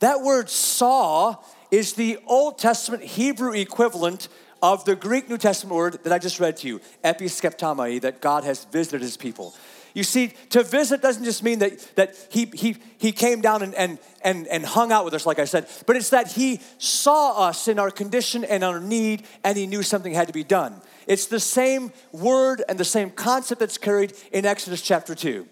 That 0.00 0.22
word 0.22 0.50
saw 0.50 1.36
is 1.70 1.92
the 1.92 2.18
Old 2.26 2.58
Testament 2.58 3.04
Hebrew 3.04 3.52
equivalent 3.52 4.26
of 4.60 4.84
the 4.84 4.96
Greek 4.96 5.28
New 5.28 5.38
Testament 5.38 5.76
word 5.76 6.02
that 6.02 6.12
I 6.12 6.18
just 6.18 6.40
read 6.40 6.56
to 6.58 6.66
you, 6.66 6.80
episkeptomai, 7.04 8.00
that 8.00 8.20
God 8.20 8.42
has 8.42 8.64
visited 8.64 9.00
his 9.00 9.16
people. 9.16 9.54
You 9.94 10.04
see, 10.04 10.32
to 10.50 10.62
visit 10.62 11.02
doesn't 11.02 11.24
just 11.24 11.42
mean 11.42 11.58
that, 11.60 11.96
that 11.96 12.16
he, 12.30 12.46
he, 12.54 12.76
he 12.98 13.12
came 13.12 13.40
down 13.40 13.62
and, 13.62 13.74
and, 13.74 13.98
and, 14.22 14.46
and 14.48 14.64
hung 14.64 14.92
out 14.92 15.04
with 15.04 15.14
us, 15.14 15.26
like 15.26 15.38
I 15.38 15.44
said, 15.44 15.68
but 15.86 15.96
it's 15.96 16.10
that 16.10 16.32
he 16.32 16.60
saw 16.78 17.48
us 17.48 17.68
in 17.68 17.78
our 17.78 17.90
condition 17.90 18.44
and 18.44 18.62
our 18.62 18.80
need, 18.80 19.24
and 19.42 19.56
he 19.58 19.66
knew 19.66 19.82
something 19.82 20.12
had 20.12 20.28
to 20.28 20.32
be 20.32 20.44
done. 20.44 20.80
It's 21.06 21.26
the 21.26 21.40
same 21.40 21.92
word 22.12 22.62
and 22.68 22.78
the 22.78 22.84
same 22.84 23.10
concept 23.10 23.58
that's 23.58 23.78
carried 23.78 24.12
in 24.32 24.46
Exodus 24.46 24.82
chapter 24.82 25.14
2. 25.14 25.46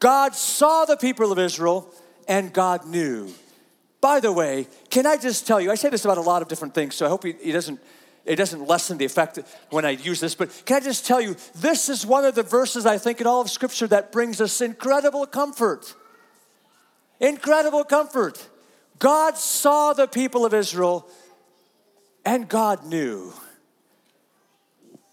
God 0.00 0.34
saw 0.34 0.84
the 0.84 0.96
people 0.96 1.32
of 1.32 1.38
Israel, 1.38 1.92
and 2.26 2.52
God 2.52 2.86
knew. 2.86 3.32
By 4.00 4.20
the 4.20 4.32
way, 4.32 4.68
can 4.90 5.06
I 5.06 5.16
just 5.16 5.46
tell 5.46 5.60
you, 5.60 5.70
I 5.70 5.74
say 5.74 5.90
this 5.90 6.04
about 6.04 6.18
a 6.18 6.22
lot 6.22 6.42
of 6.42 6.48
different 6.48 6.74
things, 6.74 6.94
so 6.94 7.06
I 7.06 7.08
hope 7.08 7.24
he, 7.24 7.32
he 7.40 7.52
doesn't 7.52 7.80
it 8.28 8.36
doesn't 8.36 8.68
lessen 8.68 8.98
the 8.98 9.06
effect 9.06 9.38
when 9.70 9.86
I 9.86 9.90
use 9.90 10.20
this, 10.20 10.34
but 10.34 10.50
can 10.66 10.76
I 10.76 10.80
just 10.80 11.06
tell 11.06 11.20
you, 11.20 11.34
this 11.54 11.88
is 11.88 12.04
one 12.04 12.26
of 12.26 12.34
the 12.34 12.42
verses 12.42 12.84
I 12.84 12.98
think 12.98 13.22
in 13.22 13.26
all 13.26 13.40
of 13.40 13.48
Scripture 13.48 13.86
that 13.86 14.12
brings 14.12 14.40
us 14.42 14.60
incredible 14.60 15.26
comfort. 15.26 15.94
Incredible 17.20 17.84
comfort. 17.84 18.46
God 18.98 19.38
saw 19.38 19.94
the 19.94 20.06
people 20.06 20.44
of 20.44 20.52
Israel 20.52 21.08
and 22.24 22.46
God 22.48 22.84
knew. 22.84 23.32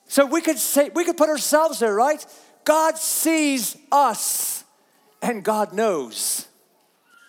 So 0.08 0.25
we 0.25 0.41
could 0.41 0.58
say, 0.60 0.89
we 0.93 1.06
could 1.06 1.17
put 1.17 1.30
ourselves 1.30 1.80
there, 1.80 1.95
right? 1.95 2.23
God 2.65 2.97
sees 2.97 3.78
us 3.93 4.65
and 5.21 5.41
God 5.41 5.71
knows. 5.71 6.47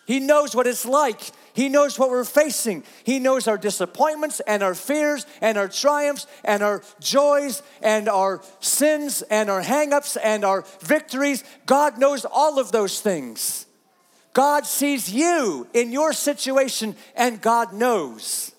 He 0.07 0.18
knows 0.18 0.55
what 0.55 0.66
it's 0.66 0.85
like 0.85 1.20
he 1.57 1.71
knows 1.71 1.99
what 1.99 2.11
we're 2.11 2.23
facing. 2.25 2.85
He 3.03 3.19
knows 3.19 3.49
our 3.49 3.57
disappointments 3.57 4.40
and 4.40 4.62
our 4.62 4.75
fears 4.75 5.25
and 5.40 5.57
our 5.57 5.69
triumphs 5.69 6.27
and 6.45 6.62
our 6.62 6.83
joys 7.01 7.62
and 7.81 8.11
our 8.11 8.42
sins 8.61 9.23
and 9.23 9.49
our 9.49 9.62
hangups 9.62 10.19
and 10.23 10.45
our 10.45 10.66
victories. 10.81 11.42
God 11.64 11.97
knows 11.97 12.27
all 12.31 12.59
of 12.59 12.73
those 12.73 13.01
things. 13.01 13.64
God 14.35 14.66
sees 14.66 15.11
you 15.11 15.66
in 15.73 15.92
your 15.92 16.12
situation 16.12 16.95
and 17.16 17.40
God 17.40 17.73
knows. 17.73 18.53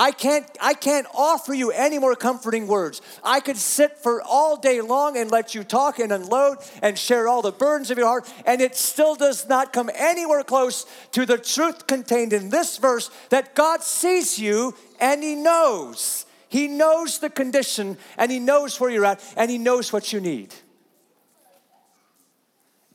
I 0.00 0.12
can't, 0.12 0.46
I 0.60 0.74
can't 0.74 1.08
offer 1.12 1.52
you 1.52 1.72
any 1.72 1.98
more 1.98 2.14
comforting 2.14 2.68
words. 2.68 3.02
I 3.24 3.40
could 3.40 3.56
sit 3.56 3.98
for 3.98 4.22
all 4.22 4.56
day 4.56 4.80
long 4.80 5.16
and 5.16 5.28
let 5.28 5.56
you 5.56 5.64
talk 5.64 5.98
and 5.98 6.12
unload 6.12 6.58
and 6.80 6.96
share 6.96 7.26
all 7.26 7.42
the 7.42 7.50
burdens 7.50 7.90
of 7.90 7.98
your 7.98 8.06
heart, 8.06 8.32
and 8.46 8.60
it 8.60 8.76
still 8.76 9.16
does 9.16 9.48
not 9.48 9.72
come 9.72 9.90
anywhere 9.92 10.44
close 10.44 10.86
to 11.12 11.26
the 11.26 11.36
truth 11.36 11.88
contained 11.88 12.32
in 12.32 12.48
this 12.48 12.78
verse 12.78 13.10
that 13.30 13.56
God 13.56 13.82
sees 13.82 14.38
you 14.38 14.76
and 15.00 15.20
He 15.20 15.34
knows. 15.34 16.26
He 16.48 16.68
knows 16.68 17.18
the 17.18 17.28
condition 17.28 17.98
and 18.16 18.30
He 18.30 18.38
knows 18.38 18.80
where 18.80 18.90
you're 18.90 19.04
at 19.04 19.20
and 19.36 19.50
He 19.50 19.58
knows 19.58 19.92
what 19.92 20.12
you 20.12 20.20
need. 20.20 20.54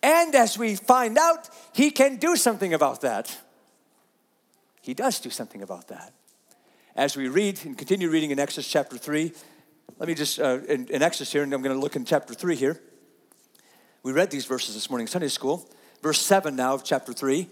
And 0.01 0.33
as 0.35 0.57
we 0.57 0.75
find 0.75 1.17
out, 1.17 1.49
He 1.73 1.91
can 1.91 2.15
do 2.15 2.37
something 2.37 2.73
about 2.73 3.01
that. 3.01 3.37
He 4.81 4.93
does 4.93 5.19
do 5.19 5.29
something 5.29 5.61
about 5.61 5.89
that 5.89 6.13
as 6.95 7.17
we 7.17 7.27
read 7.27 7.59
and 7.65 7.77
continue 7.77 8.09
reading 8.09 8.31
in 8.31 8.39
Exodus 8.39 8.67
chapter 8.67 8.97
3, 8.97 9.31
let 9.97 10.07
me 10.07 10.15
just, 10.15 10.39
uh, 10.39 10.59
in, 10.67 10.87
in 10.87 11.01
Exodus 11.01 11.31
here, 11.31 11.43
and 11.43 11.53
I'm 11.53 11.61
going 11.61 11.75
to 11.75 11.81
look 11.81 11.95
in 11.95 12.05
chapter 12.05 12.33
3 12.33 12.55
here. 12.55 12.79
We 14.03 14.11
read 14.11 14.29
these 14.29 14.45
verses 14.45 14.75
this 14.75 14.89
morning, 14.89 15.07
Sunday 15.07 15.27
school. 15.27 15.67
Verse 16.01 16.21
7 16.21 16.55
now 16.55 16.73
of 16.73 16.83
chapter 16.83 17.13
3. 17.13 17.47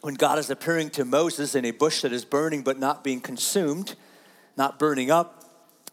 When 0.00 0.14
God 0.14 0.38
is 0.38 0.48
appearing 0.48 0.90
to 0.90 1.04
Moses 1.04 1.54
in 1.54 1.64
a 1.64 1.70
bush 1.70 2.02
that 2.02 2.12
is 2.12 2.24
burning 2.24 2.62
but 2.62 2.78
not 2.78 3.04
being 3.04 3.20
consumed, 3.20 3.94
not 4.56 4.78
burning 4.78 5.10
up, 5.10 5.42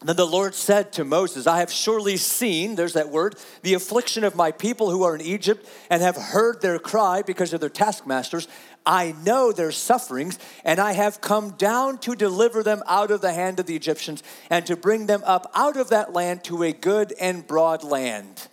then 0.02 0.16
the 0.16 0.26
Lord 0.26 0.54
said 0.54 0.92
to 0.94 1.04
Moses, 1.04 1.46
I 1.46 1.58
have 1.58 1.70
surely 1.70 2.16
seen, 2.16 2.74
there's 2.74 2.94
that 2.94 3.10
word, 3.10 3.36
the 3.62 3.74
affliction 3.74 4.24
of 4.24 4.34
my 4.34 4.50
people 4.50 4.90
who 4.90 5.02
are 5.02 5.14
in 5.14 5.20
Egypt 5.20 5.68
and 5.90 6.00
have 6.00 6.16
heard 6.16 6.62
their 6.62 6.78
cry 6.78 7.20
because 7.20 7.52
of 7.52 7.60
their 7.60 7.68
taskmasters. 7.68 8.48
I 8.84 9.14
know 9.24 9.52
their 9.52 9.72
sufferings, 9.72 10.38
and 10.64 10.80
I 10.80 10.92
have 10.92 11.20
come 11.20 11.50
down 11.52 11.98
to 11.98 12.14
deliver 12.14 12.62
them 12.62 12.82
out 12.86 13.10
of 13.10 13.20
the 13.20 13.32
hand 13.32 13.60
of 13.60 13.66
the 13.66 13.76
Egyptians 13.76 14.22
and 14.48 14.66
to 14.66 14.76
bring 14.76 15.06
them 15.06 15.22
up 15.24 15.50
out 15.54 15.76
of 15.76 15.90
that 15.90 16.12
land 16.12 16.44
to 16.44 16.62
a 16.62 16.72
good 16.72 17.12
and 17.20 17.46
broad 17.46 17.84
land. 17.84 18.48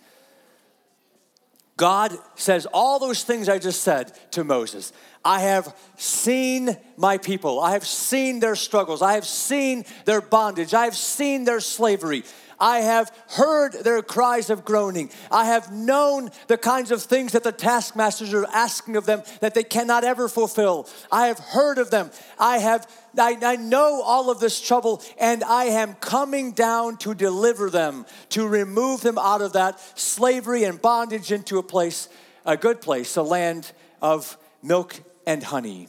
God 1.76 2.18
says 2.34 2.66
all 2.66 2.98
those 2.98 3.22
things 3.22 3.48
I 3.48 3.58
just 3.58 3.82
said 3.82 4.12
to 4.32 4.44
Moses. 4.44 4.92
I 5.28 5.40
have 5.40 5.76
seen 5.98 6.74
my 6.96 7.18
people. 7.18 7.60
I 7.60 7.72
have 7.72 7.86
seen 7.86 8.40
their 8.40 8.56
struggles. 8.56 9.02
I 9.02 9.12
have 9.12 9.26
seen 9.26 9.84
their 10.06 10.22
bondage. 10.22 10.72
I 10.72 10.86
have 10.86 10.96
seen 10.96 11.44
their 11.44 11.60
slavery. 11.60 12.24
I 12.58 12.78
have 12.78 13.12
heard 13.32 13.74
their 13.74 14.00
cries 14.00 14.48
of 14.48 14.64
groaning. 14.64 15.10
I 15.30 15.44
have 15.44 15.70
known 15.70 16.30
the 16.46 16.56
kinds 16.56 16.90
of 16.90 17.02
things 17.02 17.32
that 17.32 17.44
the 17.44 17.52
taskmasters 17.52 18.32
are 18.32 18.46
asking 18.54 18.96
of 18.96 19.04
them 19.04 19.22
that 19.40 19.52
they 19.52 19.64
cannot 19.64 20.02
ever 20.02 20.30
fulfill. 20.30 20.88
I 21.12 21.26
have 21.26 21.38
heard 21.38 21.76
of 21.76 21.90
them. 21.90 22.10
I 22.38 22.56
have 22.56 22.90
I, 23.18 23.36
I 23.42 23.56
know 23.56 24.00
all 24.00 24.30
of 24.30 24.40
this 24.40 24.58
trouble, 24.62 25.02
and 25.20 25.44
I 25.44 25.64
am 25.64 25.92
coming 25.96 26.52
down 26.52 26.96
to 26.98 27.12
deliver 27.12 27.68
them, 27.68 28.06
to 28.30 28.48
remove 28.48 29.02
them 29.02 29.18
out 29.18 29.42
of 29.42 29.52
that 29.52 29.78
slavery 29.98 30.64
and 30.64 30.80
bondage 30.80 31.32
into 31.32 31.58
a 31.58 31.62
place, 31.62 32.08
a 32.46 32.56
good 32.56 32.80
place, 32.80 33.16
a 33.16 33.22
land 33.22 33.72
of 34.00 34.38
milk 34.62 35.02
and 35.28 35.42
honey. 35.42 35.88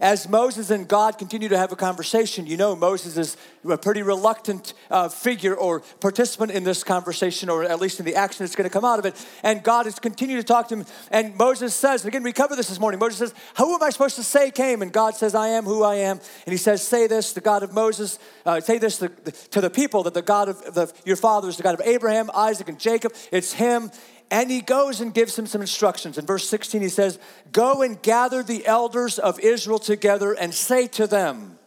As 0.00 0.28
Moses 0.28 0.70
and 0.70 0.88
God 0.88 1.18
continue 1.18 1.48
to 1.50 1.58
have 1.58 1.72
a 1.72 1.76
conversation, 1.76 2.46
you 2.46 2.56
know 2.56 2.74
Moses 2.74 3.16
is 3.18 3.36
a 3.68 3.76
pretty 3.76 4.02
reluctant 4.02 4.72
uh, 4.90 5.08
figure 5.08 5.54
or 5.54 5.80
participant 6.00 6.52
in 6.52 6.64
this 6.64 6.82
conversation, 6.82 7.50
or 7.50 7.64
at 7.64 7.80
least 7.80 8.00
in 8.00 8.06
the 8.06 8.16
action 8.16 8.44
that's 8.44 8.56
going 8.56 8.68
to 8.68 8.72
come 8.72 8.84
out 8.84 8.98
of 8.98 9.04
it. 9.04 9.26
And 9.42 9.62
God 9.62 9.86
is 9.86 9.98
continuing 9.98 10.40
to 10.40 10.46
talk 10.46 10.68
to 10.68 10.76
him. 10.76 10.86
And 11.10 11.36
Moses 11.36 11.74
says, 11.74 12.04
again, 12.04 12.22
we 12.22 12.32
cover 12.32 12.56
this 12.56 12.68
this 12.68 12.80
morning. 12.80 12.98
Moses 12.98 13.18
says, 13.18 13.34
Who 13.58 13.74
am 13.74 13.82
I 13.82 13.90
supposed 13.90 14.16
to 14.16 14.22
say 14.22 14.50
came? 14.50 14.80
And 14.80 14.92
God 14.92 15.14
says, 15.14 15.34
I 15.34 15.48
am 15.48 15.64
who 15.64 15.82
I 15.82 15.96
am. 15.96 16.18
And 16.46 16.52
he 16.52 16.56
says, 16.56 16.82
Say 16.86 17.06
this, 17.06 17.34
the 17.34 17.42
God 17.42 17.62
of 17.62 17.74
Moses, 17.74 18.18
uh, 18.46 18.60
say 18.60 18.78
this 18.78 18.98
to, 18.98 19.08
to, 19.08 19.60
the 19.60 19.70
people 19.70 20.02
that 20.04 20.14
the 20.14 20.22
God 20.22 20.48
of 20.48 20.74
the, 20.74 20.92
your 21.04 21.16
fathers, 21.16 21.58
the 21.58 21.62
God 21.62 21.78
of 21.78 21.86
Abraham, 21.86 22.30
Isaac, 22.34 22.68
and 22.68 22.78
Jacob, 22.78 23.12
it's 23.30 23.52
him. 23.52 23.90
And 24.32 24.50
he 24.50 24.62
goes 24.62 25.02
and 25.02 25.12
gives 25.12 25.38
him 25.38 25.46
some 25.46 25.60
instructions. 25.60 26.16
In 26.16 26.24
verse 26.24 26.48
16, 26.48 26.80
he 26.80 26.88
says, 26.88 27.18
Go 27.52 27.82
and 27.82 28.00
gather 28.00 28.42
the 28.42 28.66
elders 28.66 29.18
of 29.18 29.38
Israel 29.38 29.78
together 29.78 30.32
and 30.32 30.54
say 30.54 30.86
to 30.88 31.06
them, 31.06 31.58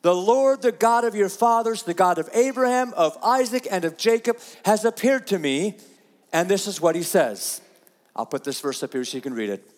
The 0.00 0.14
Lord, 0.14 0.62
the 0.62 0.72
God 0.72 1.04
of 1.04 1.14
your 1.14 1.28
fathers, 1.28 1.82
the 1.82 1.92
God 1.92 2.16
of 2.16 2.30
Abraham, 2.32 2.94
of 2.94 3.18
Isaac, 3.22 3.68
and 3.70 3.84
of 3.84 3.98
Jacob, 3.98 4.38
has 4.64 4.86
appeared 4.86 5.26
to 5.26 5.38
me. 5.38 5.76
And 6.32 6.48
this 6.48 6.66
is 6.66 6.80
what 6.80 6.96
he 6.96 7.02
says. 7.02 7.60
I'll 8.16 8.24
put 8.24 8.44
this 8.44 8.62
verse 8.62 8.82
up 8.82 8.94
here 8.94 9.04
so 9.04 9.18
you 9.18 9.22
can 9.22 9.34
read 9.34 9.50
it. 9.50 9.70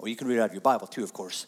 Well, 0.00 0.08
you 0.08 0.16
can 0.16 0.26
read 0.26 0.38
it 0.38 0.40
out 0.40 0.48
of 0.48 0.52
your 0.52 0.62
Bible 0.62 0.88
too, 0.88 1.04
of 1.04 1.12
course. 1.12 1.46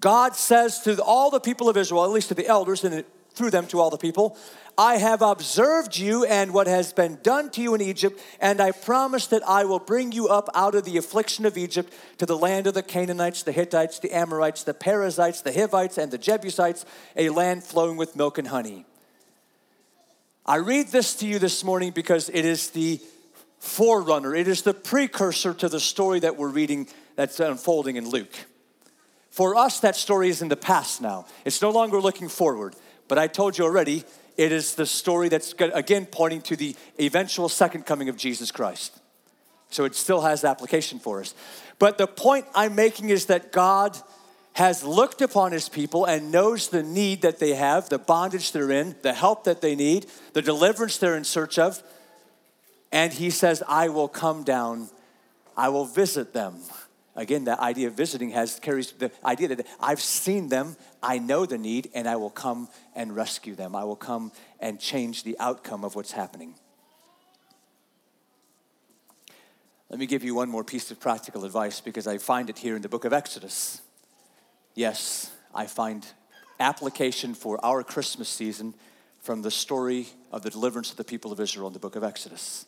God 0.00 0.34
says 0.34 0.80
to 0.80 1.00
all 1.04 1.30
the 1.30 1.38
people 1.38 1.68
of 1.68 1.76
Israel, 1.76 2.02
at 2.04 2.10
least 2.10 2.28
to 2.28 2.34
the 2.34 2.48
elders, 2.48 2.82
and 2.82 3.04
through 3.36 3.50
them 3.50 3.66
to 3.68 3.80
all 3.80 3.90
the 3.90 3.98
people, 3.98 4.36
I 4.78 4.96
have 4.96 5.22
observed 5.22 5.96
you 5.96 6.24
and 6.24 6.52
what 6.52 6.66
has 6.66 6.92
been 6.92 7.18
done 7.22 7.50
to 7.50 7.62
you 7.62 7.74
in 7.74 7.80
Egypt, 7.80 8.20
and 8.40 8.60
I 8.60 8.72
promise 8.72 9.26
that 9.28 9.46
I 9.48 9.64
will 9.64 9.78
bring 9.78 10.12
you 10.12 10.28
up 10.28 10.48
out 10.54 10.74
of 10.74 10.84
the 10.84 10.96
affliction 10.98 11.46
of 11.46 11.56
Egypt 11.56 11.92
to 12.18 12.26
the 12.26 12.36
land 12.36 12.66
of 12.66 12.74
the 12.74 12.82
Canaanites, 12.82 13.42
the 13.42 13.52
Hittites, 13.52 13.98
the 14.00 14.12
Amorites, 14.12 14.64
the 14.64 14.74
Perizzites, 14.74 15.42
the 15.42 15.52
Hivites, 15.52 15.96
and 15.96 16.10
the 16.10 16.18
Jebusites, 16.18 16.84
a 17.16 17.30
land 17.30 17.62
flowing 17.62 17.96
with 17.96 18.16
milk 18.16 18.36
and 18.36 18.48
honey. 18.48 18.84
I 20.44 20.56
read 20.56 20.88
this 20.88 21.14
to 21.16 21.26
you 21.26 21.38
this 21.38 21.64
morning 21.64 21.92
because 21.92 22.28
it 22.28 22.44
is 22.44 22.70
the 22.70 23.00
forerunner, 23.58 24.34
it 24.34 24.46
is 24.46 24.62
the 24.62 24.74
precursor 24.74 25.54
to 25.54 25.68
the 25.68 25.80
story 25.80 26.20
that 26.20 26.36
we're 26.36 26.48
reading 26.48 26.86
that's 27.16 27.40
unfolding 27.40 27.96
in 27.96 28.08
Luke. 28.08 28.34
For 29.30 29.56
us, 29.56 29.80
that 29.80 29.96
story 29.96 30.28
is 30.28 30.40
in 30.40 30.48
the 30.48 30.56
past 30.56 31.02
now. 31.02 31.26
It's 31.44 31.60
no 31.60 31.70
longer 31.70 32.00
looking 32.00 32.28
forward. 32.28 32.74
But 33.08 33.18
I 33.18 33.26
told 33.26 33.56
you 33.58 33.64
already, 33.64 34.04
it 34.36 34.52
is 34.52 34.74
the 34.74 34.86
story 34.86 35.28
that's, 35.28 35.54
again, 35.58 36.06
pointing 36.06 36.42
to 36.42 36.56
the 36.56 36.76
eventual 37.00 37.48
second 37.48 37.86
coming 37.86 38.08
of 38.08 38.16
Jesus 38.16 38.50
Christ. 38.50 38.98
So 39.70 39.84
it 39.84 39.94
still 39.94 40.20
has 40.22 40.44
application 40.44 40.98
for 40.98 41.20
us. 41.20 41.34
But 41.78 41.98
the 41.98 42.06
point 42.06 42.46
I'm 42.54 42.74
making 42.74 43.10
is 43.10 43.26
that 43.26 43.52
God 43.52 43.96
has 44.54 44.82
looked 44.82 45.20
upon 45.20 45.52
his 45.52 45.68
people 45.68 46.06
and 46.06 46.32
knows 46.32 46.68
the 46.68 46.82
need 46.82 47.22
that 47.22 47.38
they 47.38 47.54
have, 47.54 47.88
the 47.90 47.98
bondage 47.98 48.52
they're 48.52 48.70
in, 48.70 48.96
the 49.02 49.12
help 49.12 49.44
that 49.44 49.60
they 49.60 49.74
need, 49.74 50.06
the 50.32 50.40
deliverance 50.40 50.96
they're 50.96 51.16
in 51.16 51.24
search 51.24 51.58
of. 51.58 51.82
And 52.90 53.12
he 53.12 53.28
says, 53.28 53.62
I 53.68 53.90
will 53.90 54.08
come 54.08 54.44
down, 54.44 54.88
I 55.56 55.68
will 55.68 55.84
visit 55.84 56.32
them. 56.32 56.56
Again, 57.16 57.44
that 57.44 57.60
idea 57.60 57.88
of 57.88 57.94
visiting 57.94 58.30
has 58.30 58.60
carries 58.60 58.92
the 58.92 59.10
idea 59.24 59.48
that 59.48 59.66
I've 59.80 60.02
seen 60.02 60.48
them, 60.48 60.76
I 61.02 61.18
know 61.18 61.46
the 61.46 61.56
need, 61.56 61.90
and 61.94 62.06
I 62.06 62.16
will 62.16 62.30
come 62.30 62.68
and 62.94 63.16
rescue 63.16 63.54
them. 63.54 63.74
I 63.74 63.84
will 63.84 63.96
come 63.96 64.32
and 64.60 64.78
change 64.78 65.24
the 65.24 65.34
outcome 65.40 65.82
of 65.82 65.94
what's 65.94 66.12
happening. 66.12 66.54
Let 69.88 69.98
me 69.98 70.06
give 70.06 70.24
you 70.24 70.34
one 70.34 70.50
more 70.50 70.64
piece 70.64 70.90
of 70.90 71.00
practical 71.00 71.44
advice 71.46 71.80
because 71.80 72.06
I 72.06 72.18
find 72.18 72.50
it 72.50 72.58
here 72.58 72.76
in 72.76 72.82
the 72.82 72.88
book 72.88 73.06
of 73.06 73.14
Exodus. 73.14 73.80
Yes, 74.74 75.30
I 75.54 75.66
find 75.66 76.06
application 76.60 77.34
for 77.34 77.64
our 77.64 77.82
Christmas 77.82 78.28
season 78.28 78.74
from 79.22 79.40
the 79.40 79.50
story 79.50 80.08
of 80.32 80.42
the 80.42 80.50
deliverance 80.50 80.90
of 80.90 80.96
the 80.96 81.04
people 81.04 81.32
of 81.32 81.40
Israel 81.40 81.68
in 81.68 81.72
the 81.72 81.78
book 81.78 81.96
of 81.96 82.04
Exodus. 82.04 82.66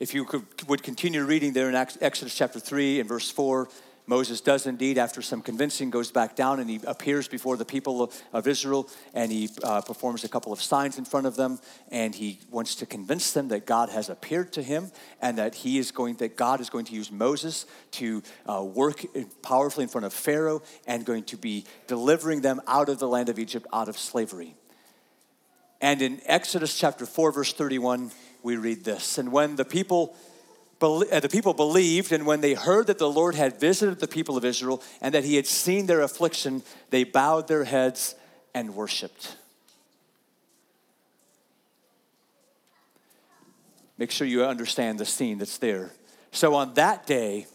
If 0.00 0.14
you 0.14 0.24
could, 0.24 0.44
would 0.68 0.84
continue 0.84 1.24
reading 1.24 1.52
there 1.52 1.68
in 1.68 1.74
Exodus 1.74 2.32
chapter 2.32 2.60
3 2.60 3.00
and 3.00 3.08
verse 3.08 3.32
4, 3.32 3.68
Moses 4.06 4.40
does 4.40 4.64
indeed, 4.66 4.96
after 4.96 5.20
some 5.20 5.42
convincing, 5.42 5.90
goes 5.90 6.12
back 6.12 6.36
down 6.36 6.60
and 6.60 6.70
he 6.70 6.78
appears 6.86 7.26
before 7.26 7.56
the 7.56 7.64
people 7.64 8.10
of, 8.32 8.46
Israel 8.46 8.88
and 9.12 9.32
he 9.32 9.50
uh, 9.64 9.80
performs 9.80 10.22
a 10.22 10.28
couple 10.28 10.52
of 10.52 10.62
signs 10.62 10.98
in 10.98 11.04
front 11.04 11.26
of 11.26 11.34
them 11.34 11.58
and 11.90 12.14
he 12.14 12.38
wants 12.48 12.76
to 12.76 12.86
convince 12.86 13.32
them 13.32 13.48
that 13.48 13.66
God 13.66 13.88
has 13.88 14.08
appeared 14.08 14.52
to 14.52 14.62
him 14.62 14.92
and 15.20 15.36
that 15.36 15.56
he 15.56 15.78
is 15.78 15.90
going 15.90 16.14
that 16.16 16.36
God 16.36 16.60
is 16.60 16.70
going 16.70 16.84
to 16.84 16.94
use 16.94 17.10
Moses 17.10 17.66
to 17.92 18.22
uh, 18.48 18.62
work 18.62 19.04
powerfully 19.42 19.82
in 19.82 19.88
front 19.88 20.04
of 20.06 20.14
Pharaoh 20.14 20.62
and 20.86 21.04
going 21.04 21.24
to 21.24 21.36
be 21.36 21.64
delivering 21.88 22.40
them 22.40 22.60
out 22.68 22.88
of 22.88 23.00
the 23.00 23.08
land 23.08 23.28
of 23.28 23.38
Egypt, 23.40 23.66
out 23.72 23.88
of 23.88 23.98
slavery. 23.98 24.54
And 25.80 26.02
in 26.02 26.20
Exodus 26.24 26.76
chapter 26.76 27.06
4, 27.06 27.32
verse 27.32 27.52
31, 27.52 28.10
we 28.48 28.56
read 28.56 28.82
this. 28.82 29.18
And 29.18 29.30
when 29.30 29.56
the 29.56 29.64
people 29.64 30.16
uh, 30.80 31.20
the 31.20 31.28
people 31.28 31.54
believed, 31.54 32.12
and 32.12 32.24
when 32.24 32.40
they 32.40 32.54
heard 32.54 32.86
that 32.86 32.98
the 32.98 33.10
Lord 33.10 33.34
had 33.34 33.60
visited 33.60 33.98
the 33.98 34.08
people 34.08 34.36
of 34.36 34.44
Israel 34.44 34.80
and 35.00 35.12
that 35.12 35.24
he 35.24 35.34
had 35.36 35.46
seen 35.46 35.86
their 35.86 36.00
affliction, 36.00 36.62
they 36.90 37.04
bowed 37.04 37.48
their 37.48 37.64
heads 37.64 38.14
and 38.54 38.74
worshiped. 38.74 39.36
Make 43.98 44.12
sure 44.12 44.26
you 44.26 44.44
understand 44.44 44.98
the 44.98 45.04
scene 45.04 45.38
that's 45.38 45.58
there. 45.58 45.90
So 46.30 46.54
on 46.54 46.74
that 46.74 47.06
day, 47.06 47.48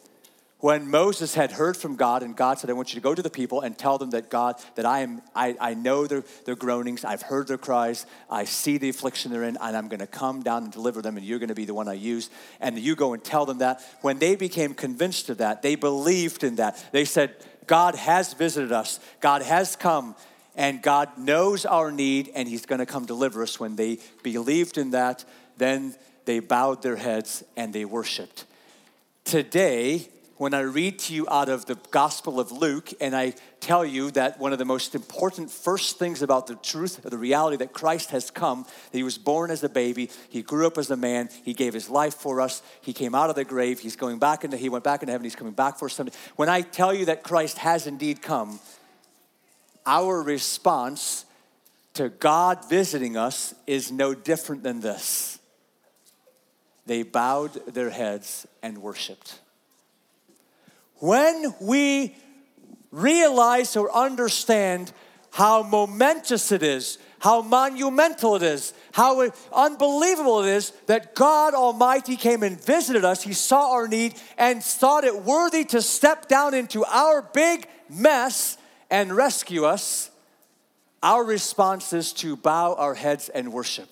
when 0.64 0.90
Moses 0.90 1.36
had 1.36 1.52
heard 1.52 1.76
from 1.76 1.98
God, 1.98 2.24
and 2.24 2.38
God 2.38 2.58
said, 2.58 2.70
I 2.70 2.74
want 2.74 2.94
you 2.94 3.02
to 3.02 3.04
go 3.04 3.14
to 3.14 3.22
the 3.22 3.30
people 3.30 3.60
and 3.60 3.78
tell 3.78 3.98
them 3.98 4.12
that 4.12 4.30
God, 4.30 4.56
that 4.76 4.86
I 4.86 5.02
am, 5.02 5.22
I, 5.36 5.58
I 5.60 5.74
know 5.74 6.08
their, 6.08 6.24
their 6.46 6.56
groanings, 6.56 7.04
I've 7.04 7.22
heard 7.22 7.50
their 7.50 7.58
cries, 7.58 8.06
I 8.30 8.46
see 8.46 8.78
the 8.78 8.88
affliction 8.88 9.34
they're 9.34 9.44
in, 9.44 9.58
and 9.60 9.76
I'm 9.76 9.90
gonna 9.90 10.08
come 10.08 10.42
down 10.42 10.64
and 10.64 10.72
deliver 10.72 11.02
them, 11.02 11.18
and 11.18 11.26
you're 11.26 11.40
gonna 11.40 11.54
be 11.54 11.66
the 11.66 11.74
one 11.74 11.90
I 11.90 11.96
use. 11.96 12.30
And 12.62 12.80
you 12.80 12.96
go 12.96 13.12
and 13.12 13.22
tell 13.22 13.46
them 13.46 13.58
that. 13.58 13.82
When 14.00 14.20
they 14.20 14.38
became 14.38 14.74
convinced 14.74 15.30
of 15.30 15.40
that, 15.40 15.64
they 15.64 15.76
believed 15.76 16.46
in 16.46 16.56
that. 16.56 16.82
They 16.94 17.04
said, 17.04 17.36
God 17.68 17.96
has 17.96 18.34
visited 18.34 18.72
us, 18.72 19.02
God 19.20 19.42
has 19.42 19.76
come, 19.76 20.16
and 20.56 20.82
God 20.82 21.18
knows 21.18 21.66
our 21.66 21.92
need, 21.92 22.32
and 22.34 22.48
He's 22.48 22.66
gonna 22.66 22.86
come 22.86 23.06
deliver 23.06 23.44
us. 23.44 23.60
When 23.60 23.76
they 23.76 23.98
believed 24.24 24.78
in 24.78 24.92
that, 24.92 25.26
then 25.58 25.94
they 26.24 26.40
bowed 26.40 26.82
their 26.82 26.96
heads 26.96 27.44
and 27.58 27.74
they 27.74 27.84
worshiped. 27.84 28.46
Today, 29.26 30.08
when 30.38 30.54
I 30.54 30.62
read 30.62 31.00
to 31.00 31.14
you 31.14 31.28
out 31.30 31.48
of 31.48 31.66
the 31.66 31.76
Gospel 31.92 32.40
of 32.40 32.52
Luke 32.52 32.90
and 33.00 33.16
I 33.16 33.36
tell 33.60 33.86
you 33.86 34.10
that 34.12 34.40
one 34.40 34.52
of 34.52 34.60
the 34.60 34.66
most 34.66 34.96
important 34.96 35.52
first 35.52 36.00
things 36.00 36.22
about 36.22 36.48
the 36.48 36.56
truth, 36.56 37.02
the 37.04 37.18
reality 37.18 37.58
that 37.58 37.72
Christ 37.72 38.12
has 38.12 38.32
come, 38.32 38.64
that 38.64 38.98
he 38.98 39.04
was 39.04 39.18
born 39.18 39.52
as 39.52 39.64
a 39.64 39.70
baby, 39.70 40.10
he 40.30 40.42
grew 40.42 40.66
up 40.66 40.78
as 40.78 40.90
a 40.90 40.98
man, 40.98 41.30
he 41.44 41.54
gave 41.54 41.74
his 41.74 41.90
life 41.90 42.16
for 42.16 42.42
us, 42.42 42.62
he 42.82 42.94
came 42.94 43.14
out 43.14 43.30
of 43.30 43.36
the 43.36 43.46
grave, 43.46 43.80
he's 43.80 43.96
going 43.96 44.18
back 44.18 44.44
into, 44.44 44.58
he 44.58 44.70
went 44.70 44.84
back 44.84 45.04
into 45.04 45.12
heaven, 45.12 45.24
he's 45.24 45.36
coming 45.36 45.54
back 45.54 45.78
for 45.78 45.86
us 45.86 45.94
someday. 45.94 46.16
When 46.36 46.50
I 46.50 46.62
tell 46.62 46.94
you 46.94 47.06
that 47.06 47.24
Christ 47.24 47.60
has 47.60 47.86
indeed 47.86 48.22
come, 48.22 48.60
our 49.86 50.22
response 50.22 51.26
to 51.94 52.10
God 52.10 52.68
visiting 52.68 53.18
us 53.18 53.54
is 53.68 53.92
no 53.92 54.16
different 54.16 54.64
than 54.64 54.80
this. 54.80 55.40
They 56.86 57.04
bowed 57.04 57.54
their 57.68 57.92
heads 57.92 58.48
and 58.62 58.80
worshiped. 58.80 59.40
When 61.04 61.54
we 61.60 62.16
realize 62.90 63.76
or 63.76 63.94
understand 63.94 64.94
how 65.32 65.62
momentous 65.62 66.50
it 66.54 66.64
is, 66.64 66.98
how 67.20 67.42
monumental 67.42 68.38
it 68.38 68.42
is, 68.42 68.72
how 68.94 69.30
unbelievable 69.52 70.46
it 70.46 70.52
is 70.52 70.72
that 70.86 71.14
God 71.14 71.56
Almighty 71.56 72.16
came 72.16 72.42
and 72.42 72.58
visited 72.58 73.04
us. 73.04 73.22
He 73.22 73.34
saw 73.34 73.74
our 73.74 73.86
need 73.86 74.14
and 74.38 74.64
thought 74.64 75.04
it 75.04 75.24
worthy 75.24 75.66
to 75.66 75.82
step 75.82 76.30
down 76.30 76.54
into 76.54 76.86
our 76.86 77.22
big 77.34 77.68
mess 77.90 78.58
and 78.90 79.14
rescue 79.14 79.66
us. 79.66 80.10
Our 81.02 81.26
response 81.26 81.92
is 81.92 82.14
to 82.14 82.38
bow 82.38 82.76
our 82.76 82.94
heads 82.94 83.28
and 83.28 83.52
worship. 83.52 83.90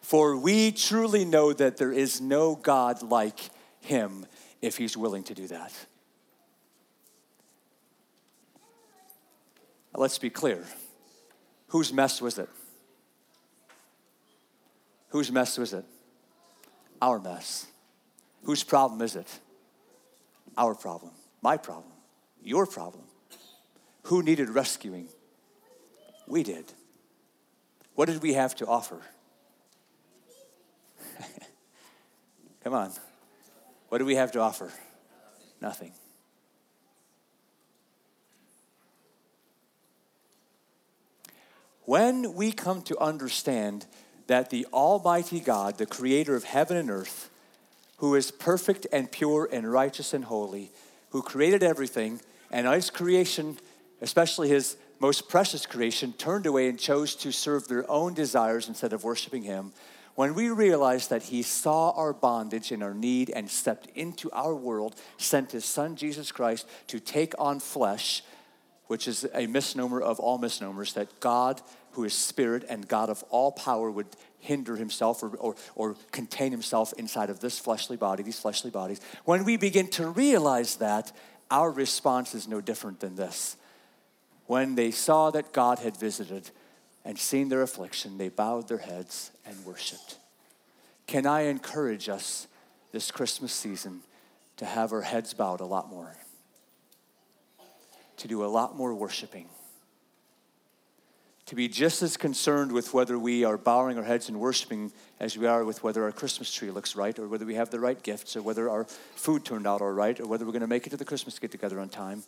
For 0.00 0.36
we 0.36 0.70
truly 0.70 1.24
know 1.24 1.52
that 1.52 1.76
there 1.76 1.90
is 1.90 2.20
no 2.20 2.54
God 2.54 3.02
like 3.02 3.40
Him 3.80 4.26
if 4.62 4.76
He's 4.76 4.96
willing 4.96 5.24
to 5.24 5.34
do 5.34 5.48
that. 5.48 5.72
Let's 10.00 10.18
be 10.18 10.30
clear. 10.30 10.64
Whose 11.68 11.92
mess 11.92 12.20
was 12.20 12.38
it? 12.38 12.48
Whose 15.08 15.30
mess 15.30 15.58
was 15.58 15.72
it? 15.72 15.84
Our 17.00 17.20
mess. 17.20 17.66
Whose 18.44 18.64
problem 18.64 19.00
is 19.02 19.16
it? 19.16 19.28
Our 20.56 20.74
problem. 20.74 21.12
My 21.42 21.56
problem. 21.56 21.92
Your 22.42 22.66
problem. 22.66 23.04
Who 24.04 24.22
needed 24.22 24.50
rescuing? 24.50 25.08
We 26.26 26.42
did. 26.42 26.72
What 27.94 28.06
did 28.06 28.22
we 28.22 28.34
have 28.34 28.54
to 28.56 28.66
offer? 28.66 29.00
Come 32.64 32.74
on. 32.74 32.92
What 33.88 33.98
do 33.98 34.04
we 34.04 34.16
have 34.16 34.32
to 34.32 34.40
offer? 34.40 34.70
Nothing. 35.60 35.92
When 41.84 42.34
we 42.34 42.52
come 42.52 42.80
to 42.82 42.98
understand 42.98 43.86
that 44.26 44.48
the 44.48 44.66
Almighty 44.72 45.38
God, 45.38 45.76
the 45.76 45.86
creator 45.86 46.34
of 46.34 46.44
heaven 46.44 46.76
and 46.76 46.90
earth, 46.90 47.30
who 47.98 48.14
is 48.14 48.30
perfect 48.30 48.86
and 48.90 49.12
pure 49.12 49.48
and 49.52 49.70
righteous 49.70 50.14
and 50.14 50.24
holy, 50.24 50.72
who 51.10 51.20
created 51.22 51.62
everything, 51.62 52.20
and 52.50 52.66
his 52.66 52.88
creation, 52.88 53.58
especially 54.00 54.48
his 54.48 54.76
most 54.98 55.28
precious 55.28 55.66
creation, 55.66 56.14
turned 56.14 56.46
away 56.46 56.68
and 56.68 56.78
chose 56.78 57.14
to 57.16 57.30
serve 57.30 57.68
their 57.68 57.88
own 57.90 58.14
desires 58.14 58.68
instead 58.68 58.92
of 58.94 59.04
worshiping 59.04 59.42
him, 59.42 59.72
when 60.14 60.34
we 60.34 60.48
realize 60.48 61.08
that 61.08 61.24
he 61.24 61.42
saw 61.42 61.90
our 61.90 62.12
bondage 62.12 62.70
and 62.70 62.82
our 62.82 62.94
need 62.94 63.30
and 63.30 63.50
stepped 63.50 63.88
into 63.94 64.30
our 64.30 64.54
world, 64.54 64.94
sent 65.18 65.52
his 65.52 65.64
son 65.64 65.96
Jesus 65.96 66.30
Christ 66.32 66.66
to 66.86 67.00
take 67.00 67.34
on 67.38 67.58
flesh, 67.60 68.22
which 68.86 69.08
is 69.08 69.26
a 69.34 69.46
misnomer 69.46 70.00
of 70.00 70.20
all 70.20 70.38
misnomers, 70.38 70.92
that 70.94 71.20
God, 71.20 71.60
who 71.92 72.04
is 72.04 72.14
spirit 72.14 72.64
and 72.68 72.86
God 72.86 73.10
of 73.10 73.22
all 73.30 73.52
power, 73.52 73.90
would 73.90 74.08
hinder 74.40 74.76
himself 74.76 75.22
or, 75.22 75.28
or, 75.36 75.56
or 75.74 75.96
contain 76.12 76.50
himself 76.50 76.92
inside 76.94 77.30
of 77.30 77.40
this 77.40 77.58
fleshly 77.58 77.96
body, 77.96 78.22
these 78.22 78.38
fleshly 78.38 78.70
bodies. 78.70 79.00
When 79.24 79.44
we 79.44 79.56
begin 79.56 79.88
to 79.90 80.08
realize 80.08 80.76
that, 80.76 81.12
our 81.50 81.70
response 81.70 82.34
is 82.34 82.48
no 82.48 82.60
different 82.60 83.00
than 83.00 83.16
this. 83.16 83.56
When 84.46 84.74
they 84.74 84.90
saw 84.90 85.30
that 85.30 85.52
God 85.52 85.78
had 85.78 85.96
visited 85.96 86.50
and 87.04 87.18
seen 87.18 87.48
their 87.48 87.62
affliction, 87.62 88.18
they 88.18 88.28
bowed 88.28 88.68
their 88.68 88.78
heads 88.78 89.30
and 89.46 89.64
worshiped. 89.64 90.18
Can 91.06 91.26
I 91.26 91.42
encourage 91.42 92.08
us 92.08 92.46
this 92.92 93.10
Christmas 93.10 93.52
season 93.52 94.00
to 94.56 94.64
have 94.64 94.92
our 94.92 95.02
heads 95.02 95.34
bowed 95.34 95.60
a 95.60 95.66
lot 95.66 95.88
more? 95.88 96.16
To 98.18 98.28
do 98.28 98.44
a 98.44 98.46
lot 98.46 98.76
more 98.76 98.94
worshiping? 98.94 99.48
to 101.46 101.54
be 101.54 101.68
just 101.68 102.02
as 102.02 102.16
concerned 102.16 102.72
with 102.72 102.94
whether 102.94 103.18
we 103.18 103.44
are 103.44 103.58
bowing 103.58 103.98
our 103.98 104.04
heads 104.04 104.28
and 104.28 104.40
worshiping 104.40 104.90
as 105.20 105.36
we 105.36 105.46
are 105.46 105.64
with 105.64 105.82
whether 105.82 106.02
our 106.04 106.12
Christmas 106.12 106.52
tree 106.52 106.70
looks 106.70 106.96
right, 106.96 107.18
or 107.18 107.28
whether 107.28 107.44
we 107.44 107.54
have 107.54 107.70
the 107.70 107.80
right 107.80 108.02
gifts, 108.02 108.34
or 108.34 108.42
whether 108.42 108.70
our 108.70 108.84
food 109.14 109.44
turned 109.44 109.66
out 109.66 109.82
all 109.82 109.92
right, 109.92 110.18
or 110.18 110.26
whether 110.26 110.46
we're 110.46 110.52
going 110.52 110.62
to 110.62 110.66
make 110.66 110.86
it 110.86 110.90
to 110.90 110.96
the 110.96 111.04
Christmas 111.04 111.38
get 111.38 111.50
together 111.50 111.78
on 111.80 111.88
time, 111.88 112.22